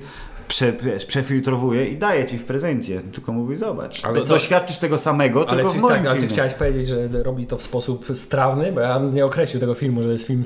[0.49, 3.01] prze, wiesz, przefiltrowuje i daje ci w prezencie.
[3.01, 6.09] Tylko mówi, zobacz, Ale do, doświadczysz tego samego, Ale tylko czy, w moim tak, a
[6.09, 6.33] czy filmie.
[6.33, 8.71] chciałeś powiedzieć, że robi to w sposób strawny?
[8.71, 10.43] Bo ja bym nie określił tego filmu, że to jest film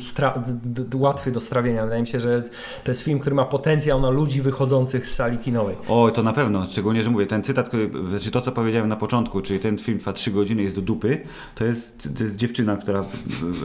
[0.95, 1.83] łatwy do strawienia.
[1.83, 2.43] Wydaje mi się, że
[2.83, 5.75] to jest film, który ma potencjał na ludzi wychodzących z sali kinowej.
[5.87, 8.95] O, to na pewno, szczególnie, że mówię, ten cytat, który, znaczy to, co powiedziałem na
[8.95, 11.21] początku, czyli ten film trwa 3 godziny, jest do dupy,
[11.55, 13.07] to jest, to jest dziewczyna, która w,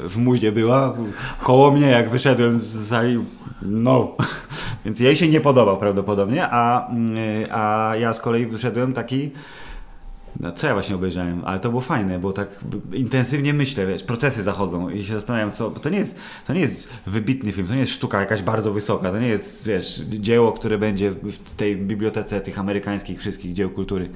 [0.09, 0.97] w, muździe była,
[1.43, 3.25] koło mnie, jak wyszedłem z sali,
[3.63, 4.17] no.
[4.85, 7.17] Więc jej się nie podobał prawdopodobnie, a, mm,
[7.51, 9.31] a ja z kolei wyszedłem taki
[10.41, 12.49] no, co ja właśnie obejrzałem, ale to było fajne, bo tak
[12.93, 16.61] intensywnie myślę, wiesz, procesy zachodzą i się zastanawiam, co, bo to nie jest, to nie
[16.61, 20.53] jest wybitny film, to nie jest sztuka jakaś bardzo wysoka, to nie jest, wiesz, dzieło,
[20.53, 24.11] które będzie w tej bibliotece tych amerykańskich wszystkich dzieł kultury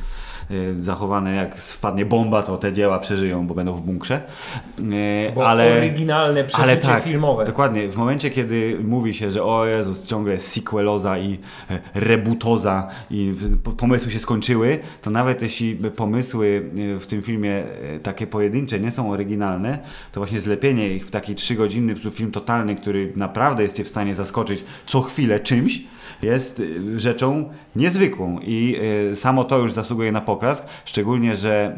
[0.79, 4.21] zachowane, jak wpadnie bomba, to te dzieła przeżyją, bo będą w bunkrze.
[4.79, 7.45] Y, Bo ale, oryginalne przeżycie ale tak, filmowe.
[7.45, 11.39] Dokładnie, w momencie, kiedy mówi się, że o Jezus, ciągle jest sequeloza i
[11.71, 13.35] e, rebootoza i
[13.77, 18.91] pomysły się skończyły, to nawet jeśli pomysły e, w tym filmie e, takie pojedyncze nie
[18.91, 19.79] są oryginalne,
[20.13, 24.65] to właśnie zlepienie ich w taki trzygodzinny film totalny, który naprawdę jest w stanie zaskoczyć
[24.87, 25.81] co chwilę czymś,
[26.23, 28.77] jest y, rzeczą niezwykłą i
[29.13, 31.77] y, samo to już zasługuje na poklask, szczególnie, że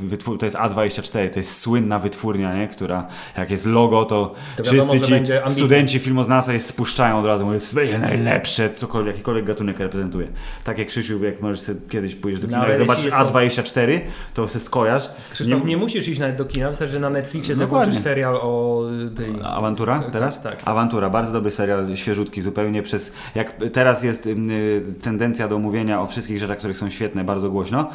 [0.00, 2.68] wytwór, to jest A24, to jest słynna wytwórnia, nie?
[2.68, 7.44] która jak jest logo, to, To wiadomo, wszyscy ci studenci filmoznawstwa je spuszczają od razu,
[7.44, 10.28] mówią, jest będzie najlepsze, cokolwiek, jakikolwiek gatunek reprezentuje.
[10.64, 13.32] Tak jak Krzysiu, jak możesz sobie kiedyś pójść do kina Nawet i zobaczysz jeśli jest
[13.32, 14.00] to- A24,
[14.34, 15.10] to się skojarz.
[15.32, 18.82] Krzysztof, nie, musisz iść nawet do kina, wystarczy, że na Netflixie zobaczysz serial o
[19.16, 19.34] tej...
[19.42, 20.42] Awantura Tak, teraz?
[20.42, 20.62] tak.
[20.64, 23.12] Awantura, bardzo dobry serial, świeżutki zupełnie przez...
[23.34, 24.36] Jak teraz jest y,
[25.02, 27.88] tendencja do mówienia o wszystkich rzeczach, które są świetne, bardzo głośno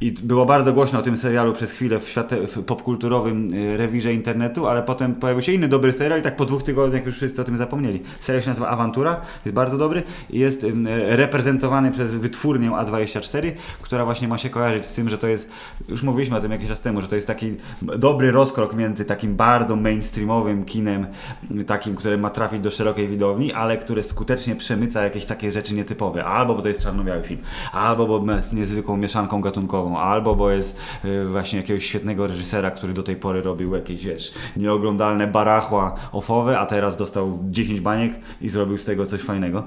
[0.00, 4.14] i było bardzo głośno o tym serialu przez chwilę w, świate, w popkulturowym y, rewirze
[4.14, 7.40] internetu, ale potem pojawił się inny dobry serial i tak po dwóch tygodniach już wszyscy
[7.40, 8.02] o tym zapomnieli.
[8.20, 10.72] Serial się nazywa Awantura, jest bardzo dobry i jest y,
[11.16, 15.50] reprezentowany przez wytwórnię A24, która właśnie ma się kojarzyć z tym, że to jest,
[15.88, 19.36] już mówiliśmy o tym jakiś czas temu, że to jest taki dobry rozkrok między takim
[19.36, 21.06] bardzo mainstreamowym kinem,
[21.66, 26.24] takim, które ma trafić do szerokiej widowni, ale które skutecznie przemyca jakieś takie rzeczy nietypowe.
[26.24, 27.40] Albo bo to jest czarno-biały film,
[27.72, 32.92] albo bo jest niezwykłą mieszanką gatunkową, albo bo jest y, właśnie jakiegoś świetnego reżysera, który
[32.92, 38.48] do tej pory robił jakieś, wiesz, nieoglądalne barachła ofowe, a teraz dostał 10 baniek i
[38.48, 39.64] zrobił z tego coś fajnego.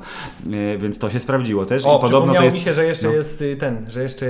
[0.47, 1.85] Y, Więc to się sprawdziło też.
[1.85, 2.57] O, I podobno to jest...
[2.57, 3.13] mi się, że jeszcze no.
[3.13, 4.25] jest y, ten, że jeszcze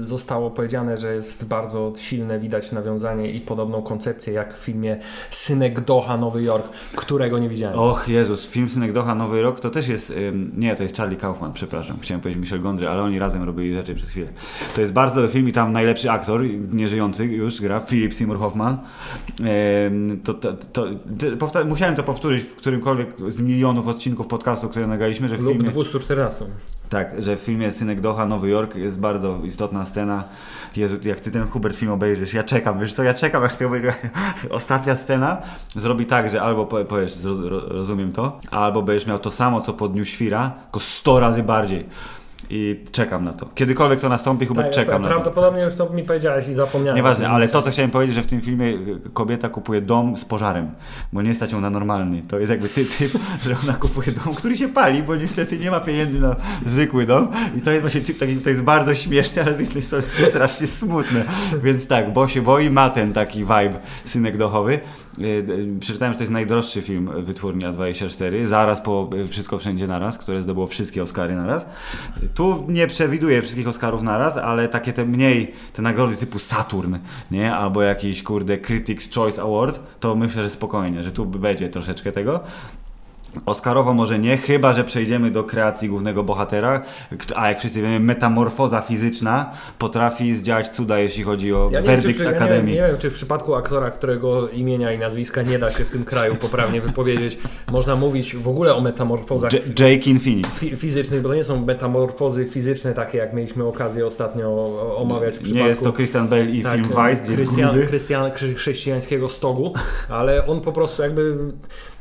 [0.00, 4.98] zostało powiedziane, że jest bardzo silne widać nawiązanie i podobną koncepcję jak w filmie
[5.30, 7.78] Synek Doha Nowy Jork, którego nie widziałem.
[7.78, 10.12] Och Jezus, film Synek Docha Nowy Rok to też jest,
[10.56, 13.94] nie to jest Charlie Kaufman, przepraszam, chciałem powiedzieć Michel Gondry, ale oni razem robili rzeczy
[13.94, 14.27] przez chwilę.
[14.74, 16.40] To jest bardzo dobry film i tam najlepszy aktor,
[16.72, 18.78] nieżyjący już gra, Philip Seymour Hoffman.
[20.24, 20.86] To, to, to,
[21.48, 25.52] to, musiałem to powtórzyć w którymkolwiek z milionów odcinków podcastu, które nagraliśmy, że w Lub
[25.52, 25.70] filmie...
[25.70, 26.44] 214.
[26.88, 30.24] Tak, że w filmie Synek Docha, Nowy Jork jest bardzo istotna scena.
[30.76, 33.66] Jezu, jak ty ten Hubert film obejrzysz, ja czekam, wiesz co, ja czekam aż ty
[33.66, 33.94] obejrzysz.
[34.50, 35.42] Ostatnia scena
[35.76, 37.18] zrobi tak, że albo po- powiesz,
[37.68, 41.86] rozumiem to, albo będziesz miał to samo, co po Dniu Świra, tylko 100 razy bardziej.
[42.50, 43.46] I czekam na to.
[43.54, 45.14] Kiedykolwiek to nastąpi, Hubert, Tak, czekam na to.
[45.14, 46.96] Prawdopodobnie już to mi powiedziałeś i zapomniałem.
[46.96, 50.24] Nieważne, ale to, co chciałem powiedzieć, że w tym filmie y, kobieta kupuje dom z
[50.24, 50.70] pożarem,
[51.12, 52.22] bo nie stać ją na normalny.
[52.28, 53.12] To jest jakby ty, typ,
[53.44, 57.28] że ona kupuje dom, który się pali, bo niestety nie ma pieniędzy na zwykły dom.
[57.56, 60.30] I to jest właśnie typ taki, to jest bardzo śmieszne, ale z jednej strony jest
[60.30, 61.24] strasznie smutne.
[61.62, 64.80] Więc tak, bo się boi, ma ten taki vibe synek dochowy.
[65.18, 70.18] Y, y, Przeczytałem, że to jest najdroższy film wytwórni A24, zaraz po Wszystko Wszędzie Naraz,
[70.18, 71.66] które zdobyło wszystkie Oscary naraz.
[72.34, 76.94] Tu nie przewiduję wszystkich Oscarów naraz, ale takie te mniej, te nagrody typu Saturn,
[77.30, 77.54] nie?
[77.54, 82.40] Albo jakiś, kurde, Critics' Choice Award, to myślę, że spokojnie, że tu będzie troszeczkę tego.
[83.46, 86.82] Oscarowo może nie, chyba że przejdziemy do kreacji głównego bohatera,
[87.36, 92.00] a jak wszyscy wiemy, metamorfoza fizyczna potrafi zdziałać cuda, jeśli chodzi o Ja nie, wiem,
[92.00, 92.74] czy, werdykt czy, ja nie, wiem, Akademii.
[92.74, 96.04] nie wiem, czy w przypadku aktora, którego imienia i nazwiska nie da się w tym
[96.04, 97.38] kraju poprawnie wypowiedzieć,
[97.72, 100.60] można mówić w ogóle o metamorfozach J- Jake Phoenix.
[100.60, 104.48] fi- fizycznych, bo to nie są metamorfozy fizyczne takie, jak mieliśmy okazję ostatnio
[104.96, 105.58] omawiać w przypadku...
[105.62, 107.86] Nie jest to Christian Bale i tak, film Vice, gdzie jest gruby.
[107.86, 109.72] Krystian, chrze- chrześcijańskiego stogu,
[110.08, 111.36] ale on po prostu jakby...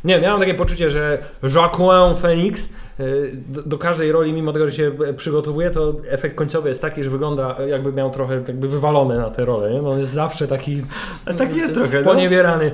[0.07, 4.65] Nie wiem, miałem takie poczucie, że Jacqueline Phoenix y, do, do każdej roli, mimo tego,
[4.65, 9.17] że się przygotowuje, to efekt końcowy jest taki, że wygląda jakby miał trochę jakby wywalone
[9.17, 9.81] na tę rolę, nie?
[9.81, 10.83] Bo on jest zawsze taki
[11.25, 12.01] A tak jest trochę, no.
[12.01, 12.71] sponiewierany.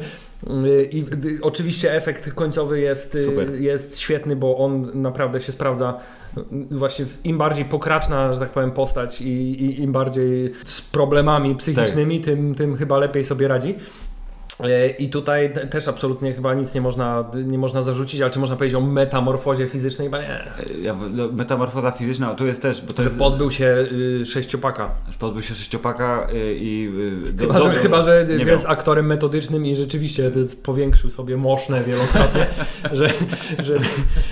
[0.65, 3.55] Y, I y, oczywiście efekt końcowy jest, Super.
[3.55, 5.99] jest świetny, bo on naprawdę się sprawdza.
[6.71, 9.25] Właśnie im bardziej pokraczna, że tak powiem, postać i,
[9.65, 12.25] i im bardziej z problemami psychicznymi, Tak.
[12.25, 13.75] tym, tym chyba lepiej sobie radzi.
[14.63, 18.39] E, I tutaj te- też absolutnie chyba nic nie można, nie można zarzucić, ale czy
[18.39, 20.07] można powiedzieć o metamorfozie fizycznej?
[20.07, 20.43] Chyba nie.
[20.81, 23.19] Ja, no, metamorfoza fizyczna, tu jest też, bo to Że jest...
[23.19, 23.87] pozbył się
[24.21, 24.89] y, sześciopaka.
[25.19, 26.89] Pozbył się sześciopaka y, i...
[27.29, 28.71] y, do- Chyba, że, dobrze- chyba, że nie jest wiem.
[28.71, 32.45] aktorem metodycznym i rzeczywiście to powiększył sobie moszne wielokrotnie,
[32.97, 33.07] że,
[33.63, 33.85] żeby,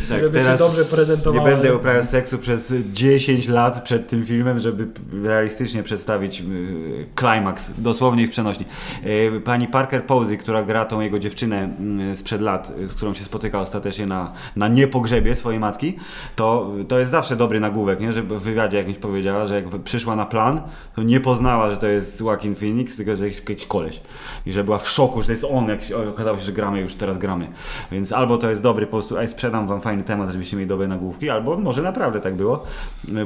[0.10, 1.44] Tak, żeby się dobrze Nie prezentował.
[1.46, 4.88] będę uprawiał seksu przez 10 lat przed tym filmem, żeby
[5.24, 8.66] realistycznie przedstawić y, klimaks, dosłownie i w przenośni.
[9.06, 13.14] Y, Pani Parker Posey Która gra tą jego dziewczynę mm, sprzed lat, y, z którą
[13.14, 15.98] się spotyka ostatecznie na, na niepogrzebie swojej matki,
[16.36, 18.14] to, to jest zawsze dobry nagłówek, nie?
[18.14, 20.62] że w wywiadzie jakimś powiedziała, że jak przyszła na plan,
[20.96, 24.02] to nie poznała, że to jest Joaquin Phoenix, tylko że jest jakiś koleś.
[24.46, 26.80] I że była w szoku, że to jest on, jak się, okazało się, że gramy
[26.80, 27.48] już teraz gramy.
[27.92, 30.88] Więc albo to jest dobry po prostu, ej, sprzedam wam fajny temat, żebyście mieli dobre
[30.88, 32.64] nagłówki, albo może naprawdę tak było,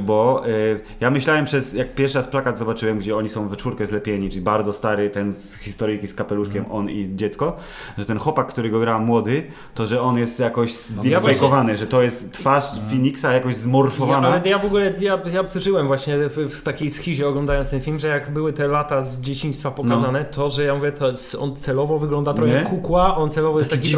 [0.02, 3.86] bo y, ja myślałem przez, jak pierwszy raz plakat zobaczyłem, gdzie oni są we czwórkę
[3.86, 7.56] zlepieni, czyli bardzo stary, ten z historyjki z kapeluszkiem, on i dziecko,
[7.98, 9.42] że ten chłopak, który go gra młody,
[9.74, 14.28] to że on jest jakoś ja zdeepfakeowany, że to jest twarz Phoenixa jakoś Ja, zmorfowana.
[14.28, 17.98] ale ja w ogóle, ja, ja żyłem właśnie w, w takiej schizie oglądając ten film,
[17.98, 21.56] że jak były te lata z dzieciństwa pokazane, to że ja mówię, to jest, on
[21.56, 23.96] celowo wygląda trochę jak kukła, on celowo jest Taki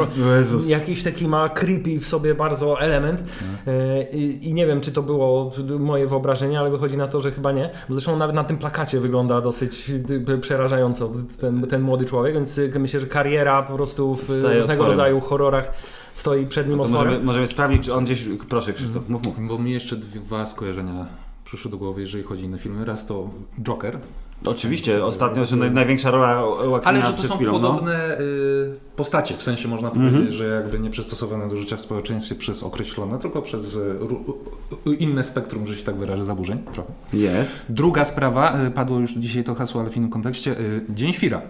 [0.69, 3.23] jakiś taki ma creepy w sobie bardzo element.
[3.67, 7.33] E, I, i nie wiem, czy to było moje wyobrażenie, ale wychodzi na to, że
[7.33, 9.93] chyba nie, bo zresztą nawet na tym plakacie wygląda dosyć
[10.41, 11.11] przerażająco
[11.41, 14.87] ten, ten młody człowiek, więc myślę, że kariera po prostu w Staje różnego otworem.
[14.91, 15.73] rodzaju horrorach
[16.15, 17.07] stoi przed nim To otworem.
[17.07, 18.29] możemy, możemy sprawdzić, czy on gdzieś.
[18.49, 19.49] Proszę, Krzysztof, mów, mów.
[19.49, 21.07] Bo mi jeszcze dwa skojarzenia
[21.45, 22.85] przyszły do głowy, jeżeli chodzi o inne filmy.
[22.85, 23.31] Raz to
[23.63, 23.99] Joker,
[24.45, 27.53] Oczywiście, ostatnio, że naj, największa rola Joaquina ale że to są chwilą.
[27.53, 27.59] no.
[27.61, 32.35] podobne y, postacie, w sensie można powiedzieć, że jakby nie przystosowane do życia w społeczeństwie
[32.35, 33.81] przez określone, tylko przez y,
[34.91, 36.59] y, inne spektrum, że się tak wyrażę, zaburzeń.
[36.73, 36.93] Trochę.
[37.13, 37.53] Jest.
[37.69, 40.57] Druga sprawa, padło już dzisiaj to hasło, ale w innym kontekście,
[40.89, 41.41] Dzień Świra.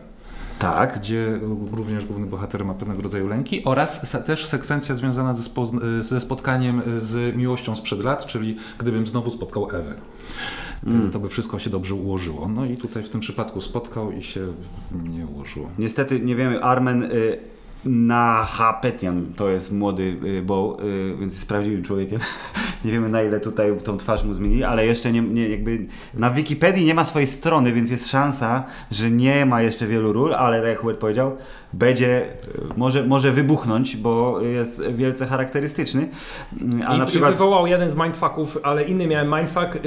[0.58, 0.98] Tak.
[0.98, 1.40] gdzie
[1.72, 5.50] również główny bohater ma pewnego rodzaju lęki oraz też sekwencja związana ze,
[6.00, 9.94] y, ze spotkaniem y, z miłością sprzed lat, czyli gdybym znowu spotkał Ewę.
[11.06, 12.48] Y, To by wszystko się dobrze ułożyło.
[12.48, 14.46] No i tutaj w tym przypadku spotkał i się
[15.02, 15.68] nie ułożyło.
[15.78, 17.38] Niestety nie wiemy, Armen y,
[17.84, 22.18] Nahapetian to jest młody y, Bo, y, więc jest prawdziwym człowiekiem.
[22.84, 26.30] nie wiemy na ile tutaj tą twarz mu zmienili, ale jeszcze nie, nie jakby na
[26.30, 30.58] Wikipedii nie ma swojej strony, więc jest szansa, że nie ma jeszcze wielu ról, ale
[30.60, 31.36] tak jak Hubert powiedział,
[31.72, 32.28] będzie, y,
[32.76, 36.02] może, może wybuchnąć, bo jest wielce charakterystyczny.
[36.02, 39.78] Y, A I, na I przykład wywołał jeden z mindfucków, ale inny miałem mindfuck,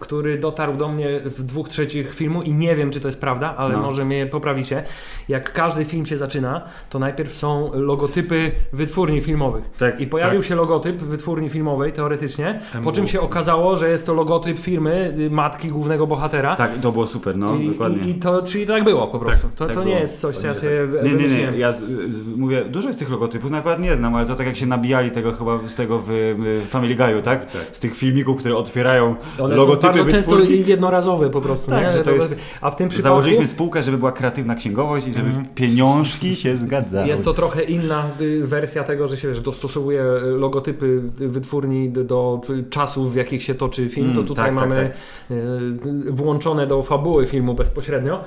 [0.00, 3.54] który dotarł do mnie w dwóch trzecich filmu i nie wiem, czy to jest prawda,
[3.56, 3.82] ale No.
[3.82, 4.84] może mnie poprawicie.
[5.28, 9.64] Jak każdy film się zaczyna, to najpierw są logotypy wytwórni filmowych.
[9.78, 14.14] Tak, I pojawił się logotyp wytwórni filmowej, teoretycznie, po czym się okazało, że jest to
[14.14, 16.56] logotyp firmy y, matki głównego bohatera.
[16.56, 18.02] tak, to było super, no I, dokładnie.
[18.06, 19.48] i, I to, czyli tak było po prostu.
[19.56, 21.16] to tak to nie jest coś, co ja sobie Nie, nie, nie.
[21.18, 21.58] wymyśliłem.
[21.58, 21.78] Ja z,
[22.10, 24.66] z, mówię, dużo jest tych logotypów, na przykład nie znam, ale to tak jak się
[24.66, 27.46] nabijali tego chyba z tego w, w Family Guy'u, tak?
[27.72, 30.64] Z tych filmików, które otwierają One logotypy są bardzo często wytwórni.
[30.66, 31.70] jednorazowe po prostu.
[31.70, 31.92] Tak, nie?
[31.92, 35.30] że to jest- A w tym przypadku Założyliśmy spółkę, żeby była kreatywna księgowość i żeby
[35.54, 36.91] pieniążki się zgadzały.
[37.06, 42.40] Jest to trochę inna y, wersja tego, że się wiesz, dostosowuje y, logotypy wytwórni do,
[42.70, 44.06] czasów, w jakich się toczy film.
[44.06, 44.92] Mm, to tutaj tak, tak, mamy
[45.30, 48.24] y, włączone do fabuły filmu bezpośrednio.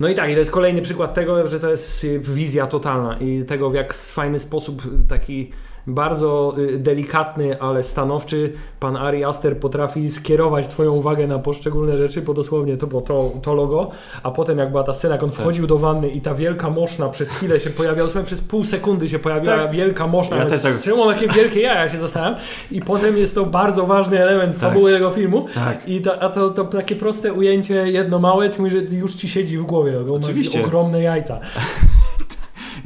[0.00, 3.44] No i tak, i to jest kolejny przykład tego, że to jest wizja totalna i
[3.44, 5.50] tego w jak fajny sposób taki
[5.86, 12.22] bardzo y, delikatny, ale stanowczy pan Ari Aster potrafi skierować twoją uwagę na poszczególne rzeczy,
[12.22, 13.90] bo dosłownie to było to, to logo,
[14.22, 17.08] a potem jak była ta scena, jak on wchodził do wanny i ta wielka moszna
[17.08, 19.70] przez chwilę się pojawiała, dosłownie przez pół sekundy się pojawiła Tak.
[19.72, 22.40] wielka moszna, Ja też tak- czemu on takie wielkie jaja się zastanawiam
[22.70, 25.88] i potem jest to bardzo ważny element fabuły tego filmu Tak.
[25.88, 29.28] i to, a to, to takie proste ujęcie, jedno małe, ci mówi, że już ci
[29.28, 30.64] siedzi w głowie, Oczywiście.
[30.64, 31.40] ogromne jajca.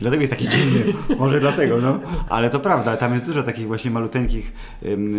[0.04, 0.80] Dlatego jest taki dziwny.
[1.18, 2.00] Może dlatego, no.
[2.28, 4.52] Ale to prawda, tam jest dużo takich właśnie maluteńkich
[4.86, 5.14] ym,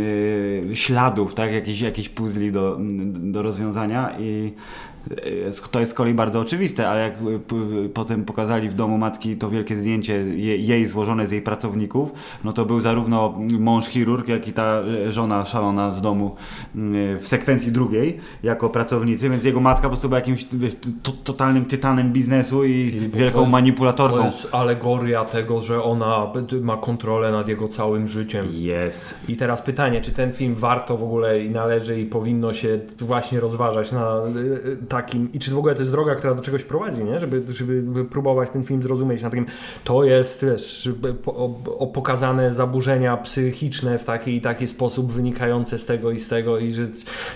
[0.72, 1.54] y, śladów, tak?
[1.54, 2.78] Jakichś jakich puzli do,
[3.10, 4.54] do rozwiązania i
[5.72, 7.56] to jest z kolei bardzo oczywiste, ale jak p-
[7.94, 12.14] potem pokazali w domu matki to wielkie zdjęcie je, jej złożone z jej pracowników,
[12.44, 16.36] no to był zarówno mąż chirurg, jak i ta y, żona szalona z domu
[16.76, 20.46] y, w sekwencji drugiej jako pracownicy, więc jego matka po prostu była jakimś
[21.24, 24.18] totalnym tytanem biznesu i Filip, wielką jest- manipulatorką.
[24.18, 28.46] To jest alegoria tego, że ona ma kontrolę nad jego całym życiem.
[28.88, 29.16] Yes.
[29.28, 33.40] I teraz pytanie, czy ten film warto w ogóle i należy i powinno się właśnie
[33.40, 34.22] rozważać na
[34.96, 37.20] takim, i czy w ogóle to jest droga, która do czegoś prowadzi, nie?
[37.20, 39.46] Żeby, żeby próbować ten film zrozumieć na takim,
[39.84, 40.90] to jest wiesz,
[41.80, 46.58] o pokazane zaburzenia psychiczne w taki i taki sposób wynikające z tego i z tego
[46.60, 46.88] i że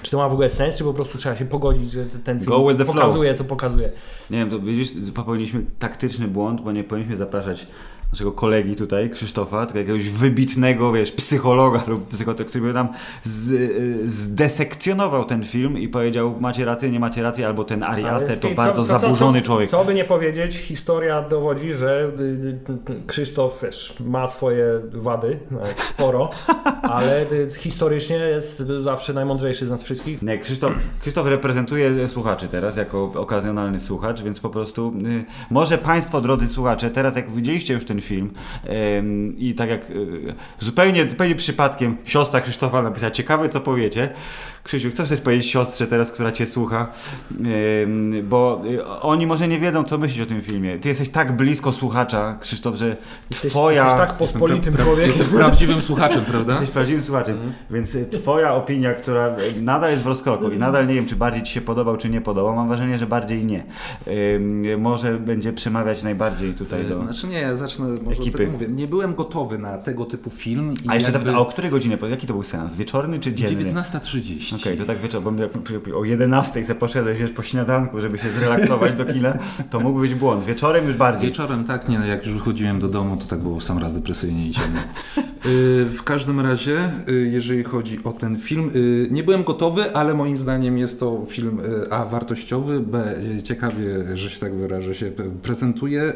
[0.04, 2.52] czy to ma w ogóle sens, czy po prostu trzeba się pogodzić, że ten film
[2.78, 2.96] the flow.
[2.96, 3.92] pokazuje, co pokazuje.
[4.30, 7.68] Nie wiem, to widzisz, popełniliśmy taktyczny błąd, bo nie powinniśmy zapraszać
[8.14, 12.88] naszego kolegi tutaj, Krzysztofa, tego jakiegoś wybitnego, wiesz, psychologa lub psychotek, który by nam
[13.24, 18.06] z, y, zdesekcjonował ten film i powiedział, macie rację, nie macie racji, albo ten Ari
[18.06, 19.70] Aster to co- bardzo co- zaburzony co, człowiek.
[19.70, 25.80] Co by nie powiedzieć, historia dowodzi, że y, y, Krzysztof wiesz, ma swoje wady, nawet
[25.80, 26.30] sporo,
[26.82, 27.26] ale
[27.58, 30.22] historycznie jest zawsze najmądrzejszy z nas wszystkich.
[30.22, 34.94] Nie, Krzysztof, Krzysztof reprezentuje słuchaczy teraz jako okazjonalny słuchacz, więc po prostu
[35.50, 38.32] może Państwo, drodzy słuchacze, teraz jak widzieliście już ten film
[38.98, 44.10] ym, i tak jak y, zupełnie, zupełnie przypadkiem siostra Krzysztofa napisała, ciekawe co powiecie.
[44.64, 46.88] Krzysiu, co chcesz powiedzieć siostrze teraz, która Cię słucha?
[48.24, 50.80] Bo y, oni może nie wiedzą, co myślisz o tym filmie.
[50.80, 52.98] Ty jesteś tak blisko słuchacza, Krzysztof, że
[53.32, 53.84] Jesteś, Twoja...
[53.84, 55.08] jesteś tak pospolitym człowiekiem.
[55.08, 56.52] Jestem prawdziwym słuchaczem, prawda?
[56.54, 57.54] Jesteś prawdziwym słuchaczem, Mhm.
[57.72, 61.44] więc y, twoja opinia, która nadal jest w rozkroku i nadal nie wiem, czy bardziej
[61.44, 63.64] ci się podobał, czy nie podobał, mam wrażenie, że bardziej nie.
[64.78, 67.04] Może będzie przemawiać najbardziej tutaj do...
[67.04, 68.38] Znaczy nie, ja zacznę, może Ekipy.
[68.38, 70.74] tak mówię, nie byłem gotowy na tego typu film.
[70.84, 71.12] I A jeszcze jakby...
[71.12, 72.76] zapytam, a o której godzinie, jaki to był seans?
[72.76, 73.74] Wieczorny czy dzienny?
[73.74, 74.62] 19.30.
[74.62, 75.32] Okej, to tak wieczór, bo
[76.00, 79.38] o 11 se poszedłeś wiesz, po śniadanku, żeby się zrelaksować do kina,
[79.70, 80.44] to mógł być błąd.
[80.44, 81.30] Wieczorem już bardziej.
[81.30, 83.94] Wieczorem tak, nie, no, jak już wychodziłem do domu, to tak było w sam raz
[83.94, 84.80] depresyjnie i ciemno.
[85.46, 90.14] Y, w każdym razie, y, jeżeli chodzi o ten film, y, nie byłem gotowy, ale
[90.14, 95.12] moim zdaniem jest to film A wartościowy, B ciekawie, że się tak wyrażę, się
[95.42, 96.14] prezentuje,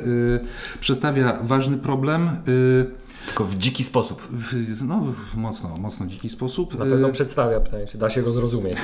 [0.79, 2.85] przedstawia ważny problem, y,
[3.27, 4.21] Tylko w dziki sposób.
[4.31, 6.79] w, no w mocno, mocno dziki sposób.
[6.79, 8.77] Na pewno Y, przedstawia pytanie, czy da się go zrozumieć.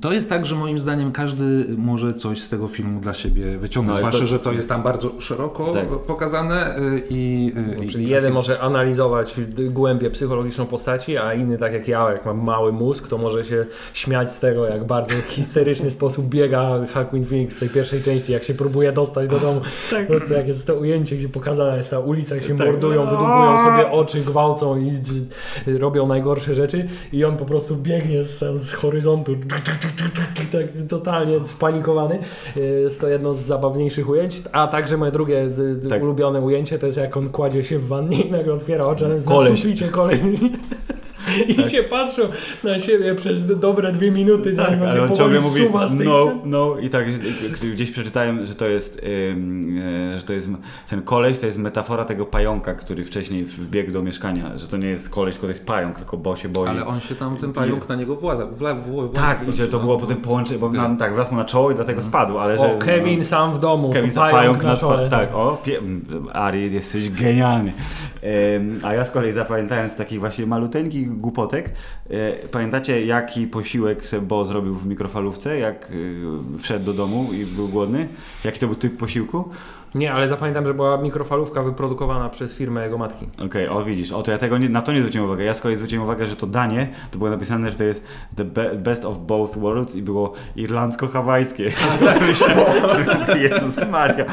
[0.00, 0.28] To jest.
[0.28, 4.20] Tak, że moim zdaniem każdy może coś z tego filmu dla siebie wyciągnąć, No zwłaszcza,
[4.20, 5.88] to- że to jest tam bardzo szeroko Tak.
[5.88, 7.52] pokazane y, i...
[7.80, 9.34] y, i- Czyli i- jeden może analizować
[9.70, 13.66] głębię psychologiczną postaci, a inny tak jak ja, jak mam mały mózg, to może się
[13.94, 18.32] śmiać z tego, jak bardzo w histeryczny sposób biega Hawking Phoenix w tej pierwszej części,
[18.32, 19.60] jak się próbuje dostać do domu.
[20.06, 22.66] Po prostu jak jest to ujęcie, gdzie pokazana jest ta ulica, jak się Tak.
[22.66, 24.92] mordują, wydłubują sobie oczy, gwałcą i
[25.78, 29.36] robią najgorsze rzeczy i on po prostu biegnie z, z horyzontu
[30.52, 32.18] tak totalnie spanikowany.
[32.82, 36.02] Jest to jedno z zabawniejszych ujęć, a także moje drugie d- d- Tak.
[36.02, 39.14] ulubione ujęcie to jest jak on kładzie się w wannie i nagle otwiera oczy, ale
[39.14, 40.20] jest na suficie koleś.
[41.58, 42.22] I się patrzą
[42.64, 45.96] na siebie przez dobre dwie minuty, zanim Tak, on ale on ciągle mówi zsuwa z
[45.98, 47.06] tej no, no i tak
[47.72, 49.00] gdzieś przeczytałem, że to jest
[50.14, 50.48] e, że to jest
[50.88, 54.88] ten koleś to jest metafora tego pająka, który wcześniej wbiegł do mieszkania, że to nie
[54.88, 56.68] jest koleś, tylko to jest pająk, tylko bo się boi.
[56.68, 59.68] Ale on się tam, ten pająk na niego właza, wla, wła, wła, Tak, i że
[59.68, 62.58] to było potem połączenie, bo na, tak, wraz mu na czoło i dlatego spadł, ale
[62.58, 62.76] że...
[62.76, 65.10] O, Kevin sam w domu, Kevin, pająk, pająk, na czole.
[65.10, 65.80] Tak, o, pie,
[66.32, 67.72] Ari, jesteś genialny.
[68.82, 71.72] A ja z kolei zapamiętałem z takich właśnie maluteńkich głupotek.
[72.10, 77.46] E, pamiętacie, jaki posiłek sobie Bo zrobił w mikrofalówce, jak y, wszedł do domu i
[77.46, 78.08] był głodny?
[78.44, 79.50] Jaki to był typ posiłku?
[79.94, 83.28] Nie, ale zapamiętam, że była mikrofalówka wyprodukowana przez firmę jego matki.
[83.46, 85.44] Okej, o widzisz, o to ja tego nie, na to nie zwróciłem uwagę.
[85.44, 88.04] Ja z kolei zwróciłem uwagę, że to danie, to było napisane, że to jest
[88.36, 91.72] the be, best of both worlds i było irlandzko-hawajskie.
[93.50, 94.24] Jezus Maria,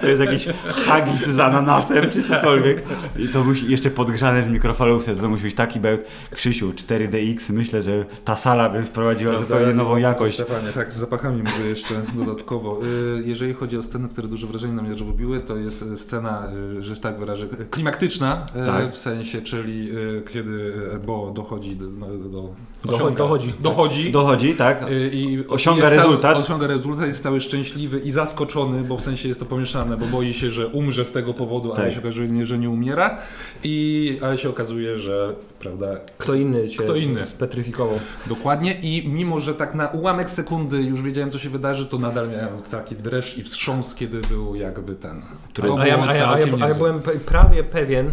[0.00, 0.46] to jest jakiś
[0.86, 2.82] haggis z ananasem czy cokolwiek.
[3.18, 6.00] I to musi jeszcze podgrzane w mikrofalówce, to musi być taki bełt.
[6.30, 10.34] Krzysiu, 4DX, myślę, że ta sala by wprowadziła zupełnie nową jakość.
[10.34, 12.80] Stefanie, tak, z zapachami może jeszcze dodatkowo.
[13.18, 16.48] Y, Jeżeli chodzi o sceny, które duże wrażenie na mnie robiły, to jest y, scena,
[16.78, 18.92] y, że tak wyrażę, klimaktyczna, y, Tak.
[18.92, 19.90] w sensie, czyli
[20.32, 20.72] kiedy
[21.06, 21.86] Bo dochodzi do...
[21.88, 23.52] do, do Dochodzi- dochodzi.
[23.60, 24.12] Dochodzi.
[24.12, 24.82] Dochodzi, tak?
[24.90, 26.32] Y, I Osiąga jest rezultat.
[26.32, 30.06] Cały, osiąga rezultat, jest cały szczęśliwy i zaskoczony, bo w sensie jest to pomieszane, bo
[30.06, 31.92] boi się, że umrze z tego powodu, ale Tak.
[31.92, 33.18] się okazuje, że nie umiera.
[33.64, 35.86] I, ale się okazuje, że prawda,
[36.18, 37.26] Kto inny się Kto inny.
[37.26, 37.98] spetryfikował.
[38.26, 42.28] Dokładnie i mimo, że tak na ułamek sekundy już wiedziałem, co się wydarzy, to nadal
[42.28, 45.22] miałem taki dreszcz i wstrząs, kiedy był jakby ten.
[45.52, 48.12] Który- A ja, a, ja, a, ja, a ja byłem prawie pewien,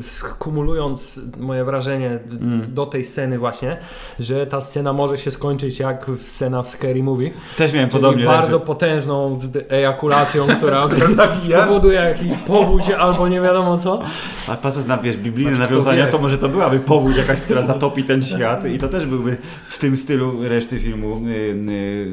[0.00, 2.74] skumulując moje wrażenie Mm.
[2.74, 3.76] do tej sceny właśnie,
[4.20, 7.30] że ta scena może się skończyć jak scena w Scary Movie.
[7.56, 8.24] Też miałem podobnie.
[8.24, 10.88] bardzo tak, potężną z- ejakulacją, która
[11.44, 13.98] spowoduje jakiś powódź albo nie wiadomo co.
[14.48, 18.04] A patrząc na wiesz, biblijne Znaczy, nawiązania, to może to byłaby powódź jakaś, która zatopi
[18.04, 21.30] ten świat i to też byłby w tym stylu reszty filmu y,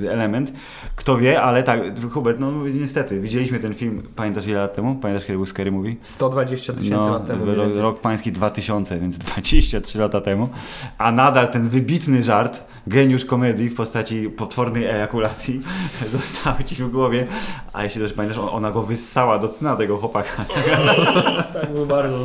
[0.05, 0.53] y, element.
[0.95, 1.81] Kto wie, ale tak,
[2.11, 4.95] Hubert, no niestety, widzieliśmy ten film, pamiętasz ile lat temu?
[4.95, 5.95] Pamiętasz kiedy był Scary Movie?
[6.01, 7.45] 120 tysięcy No, lat temu.
[7.45, 7.81] ro, mniej więcej.
[7.81, 10.49] rok pański 2000, więc 23 lata temu.
[10.97, 15.61] A nadal ten wybitny żart, geniusz komedii w postaci potwornej ejakulacji
[16.11, 17.27] został ci w głowie.
[17.73, 20.45] A jeśli też pamiętasz, on- ona go wyssała do cna tego chłopaka.
[21.53, 22.17] Tak był bardzo.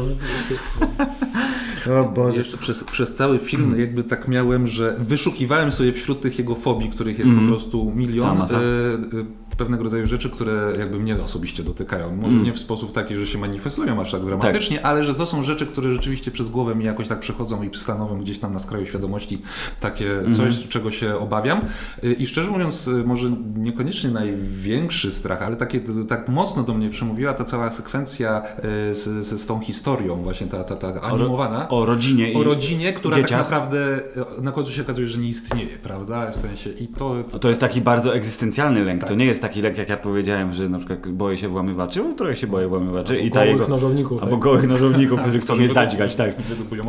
[2.18, 6.54] O Jeszcze przez, przez cały film jakby tak miałem, że wyszukiwałem sobie wśród tych jego
[6.54, 7.48] fobii, których jest Mhm.
[7.48, 8.60] po prostu milion, Sama, sama.
[8.60, 12.16] e, e, pewnego rodzaju rzeczy, które jakby mnie osobiście dotykają.
[12.16, 12.42] Może Mm.
[12.44, 15.66] nie w sposób taki, że się manifestują aż tak dramatycznie, ale że to są rzeczy,
[15.66, 19.42] które rzeczywiście przez głowę mi jakoś tak przechodzą i stanowią gdzieś tam na skraju świadomości
[19.80, 20.34] takie Mhm.
[20.34, 21.60] coś, czego się obawiam.
[22.04, 26.90] Y, I szczerze mówiąc, y, może niekoniecznie największy strach, ale takie, tak mocno do mnie
[26.90, 28.42] przemówiła ta cała sekwencja
[28.90, 31.68] y, z, z, z tą historią, właśnie ta, ta, ta animowana.
[31.68, 33.30] O rodzinie O rodzinie, która dzieciach.
[33.30, 34.00] tak naprawdę
[34.42, 36.30] na końcu się okazuje, że nie istnieje, prawda?
[36.30, 37.14] W sensie i to.
[37.32, 39.00] No to jest taki bardzo egzystencjalny lęk.
[39.00, 39.08] Tak.
[39.08, 42.12] To nie jest taki lęk, jak ja powiedziałem, że na przykład boję się włamywaczy, bo
[42.12, 43.68] trochę się boję włamywaczy i ta Gołych jego...
[43.68, 44.22] nożowników.
[44.22, 44.40] Albo tak.
[44.40, 46.30] gołych nożowników, którzy chcą mnie zadźgać, tak.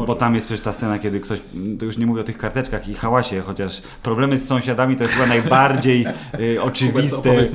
[0.08, 1.42] Bo tam jest przecież ta scena, kiedy ktoś,
[1.80, 5.16] to już nie mówię o tych karteczkach i hałasie, chociaż problemy z sąsiadami to jest
[5.16, 6.06] chyba najbardziej
[6.40, 7.52] y, oczywiste opowiedz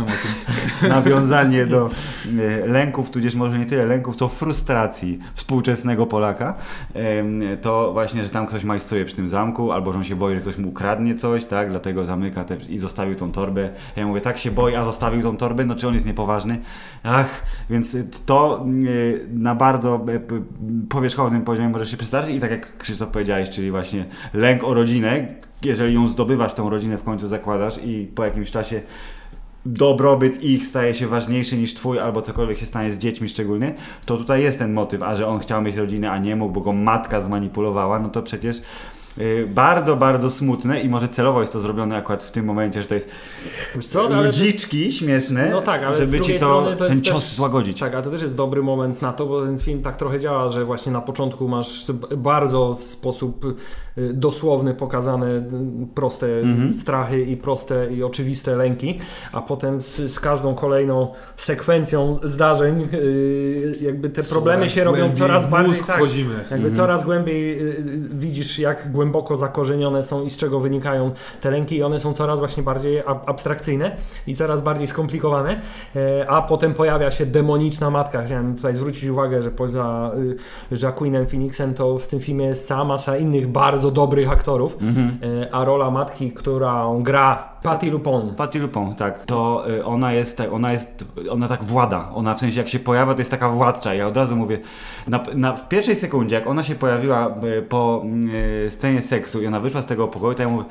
[0.82, 1.90] nawiązanie do
[2.26, 6.54] y, lęków, tudzież może nie tyle lęków, co frustracji współczesnego Polaka.
[6.94, 10.34] Em, To właśnie, że tam ktoś majstruje przy tym zamku, albo że on się boi,
[10.34, 13.70] że ktoś mu ukradnie coś, tak, dlatego zamyka te, i zostawił tą torbę.
[13.96, 16.58] Ja mówię, tak się boi, a zostawił tą torbę, no czy on jest niepoważny?
[17.02, 22.78] Ach, więc to y, na bardzo y, powierzchownym poziomie może się przystarzyć i tak jak
[22.78, 25.26] Krzysztof powiedziałeś, czyli właśnie lęk o rodzinę,
[25.64, 28.80] jeżeli ją zdobywasz, tą rodzinę w końcu zakładasz i po jakimś czasie
[29.66, 33.74] dobrobyt ich staje się ważniejszy niż twój, albo cokolwiek się stanie z dziećmi szczególnie,
[34.06, 36.60] to tutaj jest ten motyw, a że on chciał mieć rodzinę, a nie mógł, bo
[36.60, 38.62] go matka zmanipulowała, no to przecież
[39.46, 42.94] bardzo, bardzo smutne i może celowo jest to zrobione akurat w tym momencie, że to
[42.94, 43.10] jest
[43.90, 47.80] co, no ludziczki śmieszne, No tak, ale żeby ci to, to ten cios też, złagodzić.
[47.80, 50.50] Tak, ale to też jest dobry moment na to, bo ten film tak trochę działa,
[50.50, 51.86] że właśnie na początku masz
[52.16, 53.54] bardzo w sposób y,
[54.14, 55.42] dosłowny pokazane y,
[55.94, 56.72] proste Mhm.
[56.74, 58.98] strachy i proste i oczywiste lęki,
[59.32, 65.50] a potem z, z każdą kolejną sekwencją zdarzeń y, jakby te problemy się robią coraz
[65.50, 66.34] bardziej tak, wchodzimy.
[66.34, 66.74] jakby Mhm.
[66.74, 71.76] coraz głębiej y, y, widzisz, jak głęboko zakorzenione są i z czego wynikają te lęki,
[71.76, 75.60] i one są coraz właśnie bardziej ab- abstrakcyjne i coraz bardziej skomplikowane.
[75.96, 78.22] E, A potem pojawia się demoniczna matka.
[78.22, 80.10] Chciałem tutaj zwrócić uwagę, że poza
[80.72, 85.18] y, Joaquinem Phoenixem, to w tym filmie jest cała masa innych bardzo dobrych aktorów, Mhm.
[85.42, 88.34] E, a rola matki, którą gra Patti LuPone.
[88.34, 89.24] Patty Lupon, tak.
[89.24, 92.10] To y, ona jest, ona jest, ona tak włada.
[92.14, 93.94] Ona w sensie jak się pojawia, to jest taka władcza.
[93.94, 94.58] Ja od razu mówię,
[95.08, 98.04] na, na, w pierwszej sekundzie, jak ona się pojawiła y, po
[98.68, 100.64] scenie seksu i ona wyszła z tego pokoju, to ja mówię,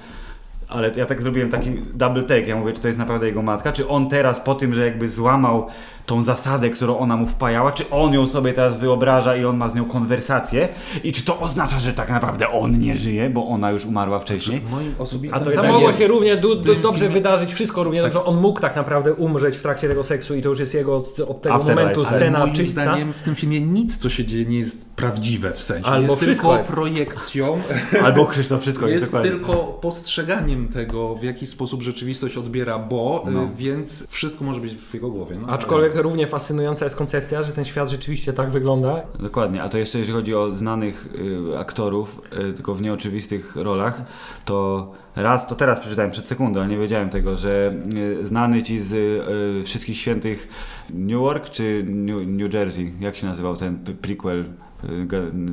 [0.70, 2.48] ale ja tak zrobiłem taki double take.
[2.48, 3.72] Ja mówię, czy to jest naprawdę jego matka?
[3.72, 5.68] Czy on teraz po tym, że jakby złamał
[6.06, 9.70] tą zasadę, którą ona mu wpajała, czy on ją sobie teraz wyobraża i on ma
[9.70, 10.68] z nią konwersację?
[11.04, 14.62] I czy to oznacza, że tak naprawdę on nie żyje, bo ona już umarła wcześniej?
[14.72, 18.14] Moim osobistym A to mogło się równie du- tym dobrze filmie- wydarzyć, wszystko równie Tak.
[18.14, 18.28] dobrze.
[18.30, 21.16] On mógł tak naprawdę umrzeć w trakcie tego seksu i to już jest jego od
[21.16, 21.76] tego Afterlife.
[21.76, 22.82] momentu Ale scena moim czyśćca.
[22.82, 25.88] zdaniem w tym filmie nic, co się dzieje, nie jest prawdziwe w sensie.
[25.90, 26.72] Albo jest wszystko tylko jest.
[26.72, 27.62] projekcją,
[28.06, 33.44] Albo Krzysztof, wszystko jest, jest tylko postrzeganiem tego, w jaki sposób rzeczywistość odbiera Bo, No.
[33.44, 35.36] y, więc wszystko może być w jego głowie.
[35.42, 39.02] No, Aczkolwiek równie fascynująca jest koncepcja, że ten świat rzeczywiście tak wygląda.
[39.20, 41.10] Dokładnie, a to jeszcze jeżeli chodzi o znanych
[41.52, 44.02] y, aktorów, y, tylko w nieoczywistych rolach,
[44.46, 47.74] to raz, to teraz przeczytałem przed sekundą, ale nie wiedziałem tego, że
[48.22, 50.48] y, znany ci z y, Wszystkich Świętych
[50.90, 54.46] Newark czy New, New Jersey, jak się nazywał ten prequel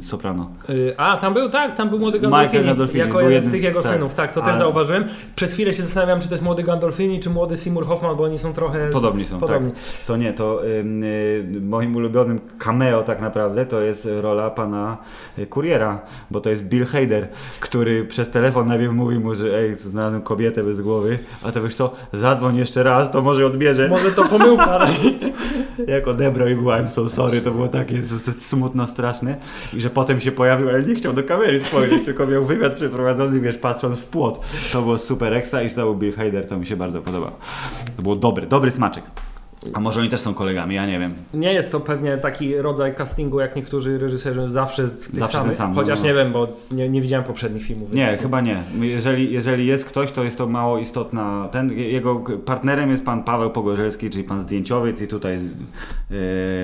[0.00, 0.50] Soprano?
[0.70, 3.62] Y, A, tam był, tak, tam był młody Michael Gandolfini, Gandolfini, jako jeden z tych
[3.62, 3.92] jego tak.
[3.92, 5.04] synów, tak, to Ale- też zauważyłem.
[5.36, 8.38] Przez chwilę się zastanawiam, czy to jest młody Gandolfini, czy młody Seymour Hoffman, bo oni
[8.38, 9.70] są trochę Podobni są, podobni.
[9.72, 9.80] tak.
[10.06, 14.96] To nie, to y, y, moim ulubionym cameo tak naprawdę to jest rola pana
[15.38, 16.00] y, kuriera,
[16.30, 17.28] bo to jest Bill Hader,
[17.60, 21.76] który przez telefon najpierw mówi mu, że ej, znalazłem kobietę bez głowy, a to wiesz
[21.76, 23.88] to, zadzwoń jeszcze raz, to może odbierze.
[23.88, 24.78] Może to pomyłka,
[25.86, 28.02] Jak odebrał i była I'm so sorry, to było takie
[28.38, 29.19] smutno, straszne.
[29.72, 33.40] I że potem się pojawił, ale nie chciał do kamery spojrzeć, tylko miał wywiad przeprowadzony,
[33.40, 34.40] wiesz, patrząc w płot.
[34.72, 37.36] To było super ekstra i był Bill Hader, to mi się bardzo podobało.
[37.96, 39.04] To było dobry, dobry smaczek.
[39.74, 41.14] A może oni też są kolegami, ja nie wiem.
[41.34, 45.54] nie jest to pewnie taki rodzaj castingu, jak niektórzy reżyserzy zawsze Zawsze ten samych.
[45.56, 46.04] sam, Chociaż no.
[46.06, 47.92] nie wiem, bo nie, nie widziałem poprzednich filmów.
[47.94, 48.62] Nie, więc- chyba nie.
[48.80, 51.48] Jeżeli, jeżeli jest ktoś, to jest to mało istotna.
[51.52, 55.46] Ten, jego partnerem jest pan Paweł Pogorzelski, czyli pan zdjęciowiec i tutaj jest,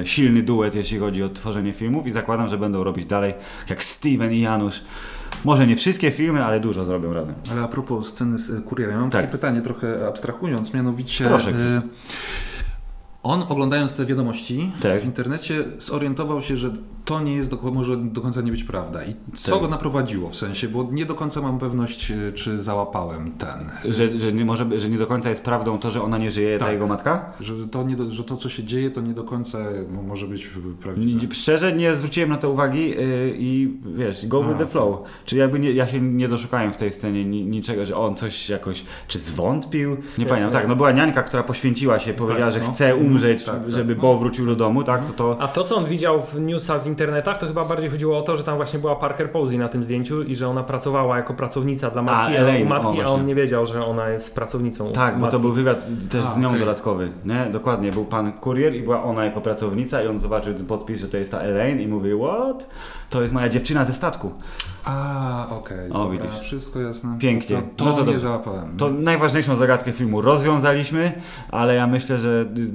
[0.00, 3.34] e, silny duet, jeśli chodzi o tworzenie filmów i zakładam, że będą robić dalej,
[3.70, 4.82] jak Steven i Janusz.
[5.44, 7.34] Może nie wszystkie filmy, ale dużo zrobią razem.
[7.52, 9.22] Ale a propos sceny z kurierem, mam Tak.
[9.22, 11.54] takie pytanie trochę abstrahując, mianowicie Proszę, y,
[13.26, 15.00] On oglądając te wiadomości Tak.
[15.00, 16.70] w internecie zorientował się, że
[17.04, 19.04] to nie jest, do, może do końca nie być prawda.
[19.04, 19.60] I co Tak.
[19.60, 23.70] go naprowadziło w sensie, bo nie do końca mam pewność, e, czy załapałem ten.
[23.92, 26.58] Że, że, nie może, że nie do końca jest prawdą to, że ona nie żyje,
[26.58, 26.74] ta Tak.
[26.74, 27.32] jego matka?
[27.40, 29.58] Że to, nie do, że to, co się dzieje, to nie do końca
[29.90, 30.50] mo- może być
[30.82, 31.34] prawdziwe.
[31.34, 32.94] Szczerze nie zwróciłem na to uwagi
[33.38, 34.98] i wiesz, go with A, the flow.
[35.24, 38.48] Czyli jakby nie, ja się nie doszukałem w tej scenie ni, niczego, że on coś
[38.48, 39.96] jakoś, czy zwątpił?
[40.18, 42.72] Nie pamiętam, tak, no była niańka, która poświęciła się, powiedziała, że no.
[42.72, 44.02] chce umrzeć, Tak, tak, żeby no.
[44.02, 45.42] Bo wrócił do domu, tak, to to...
[45.42, 48.36] A to, co on widział w newsach w internetach, to chyba bardziej chodziło o to,
[48.36, 51.90] że tam właśnie była Parker Posey na tym zdjęciu i że ona pracowała jako pracownica
[51.90, 54.92] dla matki, a, Elaine, u matki, o, a on nie wiedział, że ona jest pracownicą.
[54.92, 56.60] Tak, bo to był wywiad też A, z nią okej.
[56.60, 57.48] dodatkowy, nie?
[57.52, 61.08] Dokładnie, był pan kurier i była ona jako pracownica i on zobaczył ten podpis, że
[61.08, 62.68] to jest ta Elaine i mówi, what?
[63.10, 64.32] To jest moja dziewczyna ze statku.
[64.86, 65.90] A, okej.
[65.90, 66.40] O, dobra, widzisz.
[66.40, 67.16] Wszystko jasne.
[67.18, 67.56] Pięknie.
[67.56, 68.18] To, to No to nie dobrze.
[68.20, 68.76] załapałem.
[68.76, 71.12] To najważniejszą zagadkę filmu rozwiązaliśmy,
[71.50, 72.66] ale ja myślę, że y,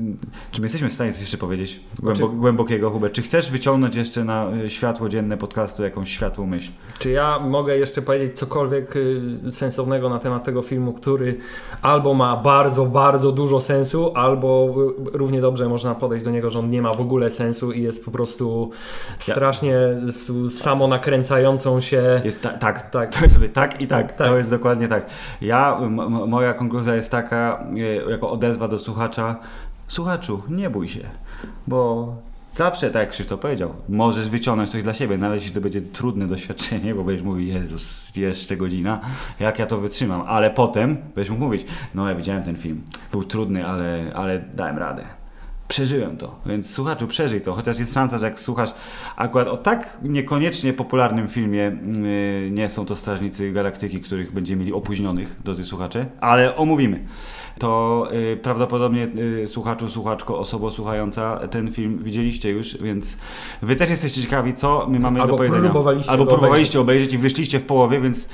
[0.51, 3.13] czy my jesteśmy w stanie coś jeszcze powiedzieć Głębo, głębokiego, Hubert?
[3.13, 6.71] Czy chcesz wyciągnąć jeszcze na y, światło dzienne podcastu jakąś światłą myśl?
[6.99, 11.37] Czy ja mogę jeszcze powiedzieć cokolwiek y, sensownego na temat tego filmu, który
[11.81, 14.75] albo ma bardzo, bardzo dużo sensu, albo
[15.13, 18.05] równie dobrze można podejść do niego, że on nie ma w ogóle sensu i jest
[18.05, 18.71] po prostu
[19.27, 19.77] Ja- strasznie
[20.09, 21.81] s- samonakręcającą
[22.23, 23.15] Jest ta, tak, Tak.
[23.15, 24.27] to jest sobie tak i tak, Tak.
[24.27, 25.05] to jest dokładnie tak.
[25.41, 25.79] Ja,
[26.27, 27.63] moja konkluzja jest taka,
[28.07, 29.35] y, jako odezwa do słuchacza,
[29.87, 30.99] słuchaczu, nie bój się,
[31.67, 32.15] bo
[32.51, 36.27] zawsze, tak jak Krzysztof powiedział, możesz wyciągnąć coś dla siebie, nawet jeśli to będzie trudne
[36.27, 38.99] doświadczenie, bo będziesz mówił, Jezus, jeszcze godzina,
[39.39, 42.81] jak ja to wytrzymam, ale potem będziesz mógł mówić, no ja widziałem ten film,
[43.11, 45.20] był trudny, ale, ale dałem radę.
[45.71, 48.69] Przeżyłem to, więc słuchaczu, przeżyj to, chociaż jest szansa, że jak słuchasz
[49.15, 51.77] akurat o tak niekoniecznie popularnym filmie,
[52.43, 57.05] yy, nie są to Strażnicy Galaktyki, których będziemy mieli opóźnionych, drodzy słuchacze, ale omówimy.
[57.59, 63.17] To yy, prawdopodobnie yy, słuchaczu, słuchaczko, osobo słuchająca ten film widzieliście już, więc
[63.61, 65.63] wy też jesteście ciekawi, co my mamy Albo do powiedzenia.
[65.63, 68.27] próbowaliście Albo próbowaliście obejrzeć i wyszliście w połowie, więc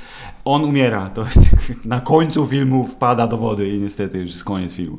[0.44, 1.10] on umiera.
[1.10, 1.24] To
[1.84, 4.98] na końcu filmu wpada do wody i niestety już jest koniec filmu.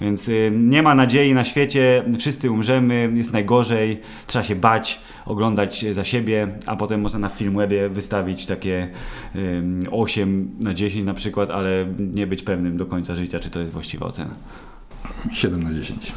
[0.00, 5.84] Więc y, nie ma nadziei na świecie, wszyscy umrzemy, jest najgorzej, trzeba się bać, oglądać
[5.92, 8.88] za siebie, a potem można na Filmwebie wystawić takie
[9.36, 13.60] y, 8 na 10 na przykład, ale nie być pewnym do końca życia, czy to
[13.60, 14.34] jest właściwa ocena.
[15.32, 16.12] 7 na 10.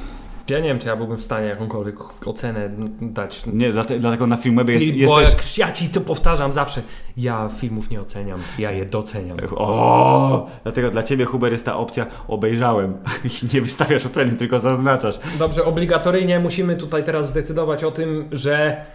[0.50, 2.70] Ja nie wiem, czy ja byłbym w stanie jakąkolwiek ocenę
[3.02, 3.46] dać.
[3.46, 5.30] Nie, dlate, dlatego na Filmwebie jest, bo też...
[5.30, 6.82] jak ja ci to powtarzam zawsze,
[7.18, 9.38] ja filmów nie oceniam, ja je doceniam.
[9.56, 12.98] O, dlatego dla ciebie, Huber, jest ta opcja obejrzałem.
[13.54, 15.20] Nie wystawiasz oceny, tylko zaznaczasz.
[15.40, 18.86] Dobrze, obligatoryjnie musimy tutaj teraz zdecydować o tym, że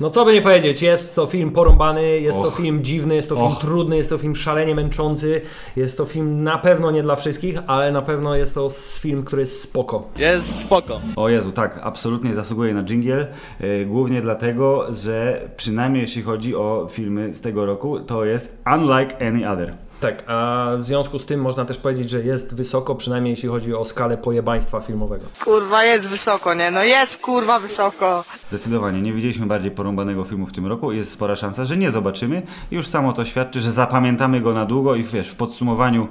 [0.00, 2.56] no co by nie powiedzieć, jest to film porąbany, jest to Och.
[2.56, 3.58] film dziwny, jest to film Och.
[3.60, 5.40] trudny, jest to film szalenie męczący,
[5.76, 8.68] jest to film na pewno nie dla wszystkich, ale na pewno jest to
[9.00, 10.08] film, który jest spoko.
[10.18, 11.00] Jest spoko.
[11.16, 13.26] O Jezu, tak, absolutnie zasługuje na dżingiel.
[13.60, 19.26] e, Głównie dlatego, że przynajmniej jeśli chodzi o filmy z tego roku, to jest unlike
[19.28, 19.74] any other.
[20.00, 23.74] Tak, a w związku z tym można też powiedzieć, że jest wysoko, przynajmniej jeśli chodzi
[23.74, 25.24] o skalę pojebaństwa filmowego.
[25.44, 26.70] Kurwa, jest wysoko, nie?
[26.70, 28.24] No jest kurwa wysoko.
[28.48, 30.92] Zdecydowanie nie widzieliśmy bardziej porąbanego filmu w tym roku.
[30.92, 32.42] Jest spora szansa, że nie zobaczymy.
[32.70, 36.08] Już samo to świadczy, że zapamiętamy go na długo i wiesz, w podsumowaniu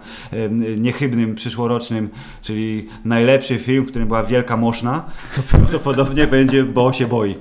[0.77, 2.09] niechybnym, przyszłorocznym,
[2.41, 5.03] czyli najlepszy film, w którym była wielka moszna,
[5.35, 7.35] to prawdopodobnie będzie Bo się boi.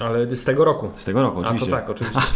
[0.00, 0.90] Ale z tego roku.
[0.96, 1.70] Z tego roku, A to oczywiście.
[1.70, 2.20] tak, oczywiście.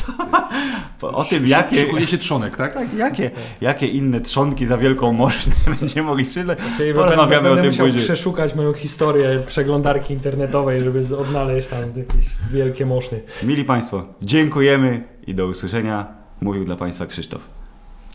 [1.03, 2.79] O tym, jakie, Szykuje się trzonek, tak?
[2.97, 3.31] jakie,
[3.61, 8.05] jakie inne trzonki za wielką moszynę będziemy mogli przydać, Czyli porozmawiamy będę o tym później.
[8.05, 13.21] przeszukać moją historię przeglądarki internetowej, żeby odnaleźć tam jakieś wielkie moszny.
[13.43, 16.07] Mili Państwo, dziękujemy i do usłyszenia.
[16.41, 17.43] Mówił dla Państwa Krzysztof.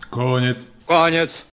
[0.09, 0.67] Koniec.
[0.85, 1.43] Koniec.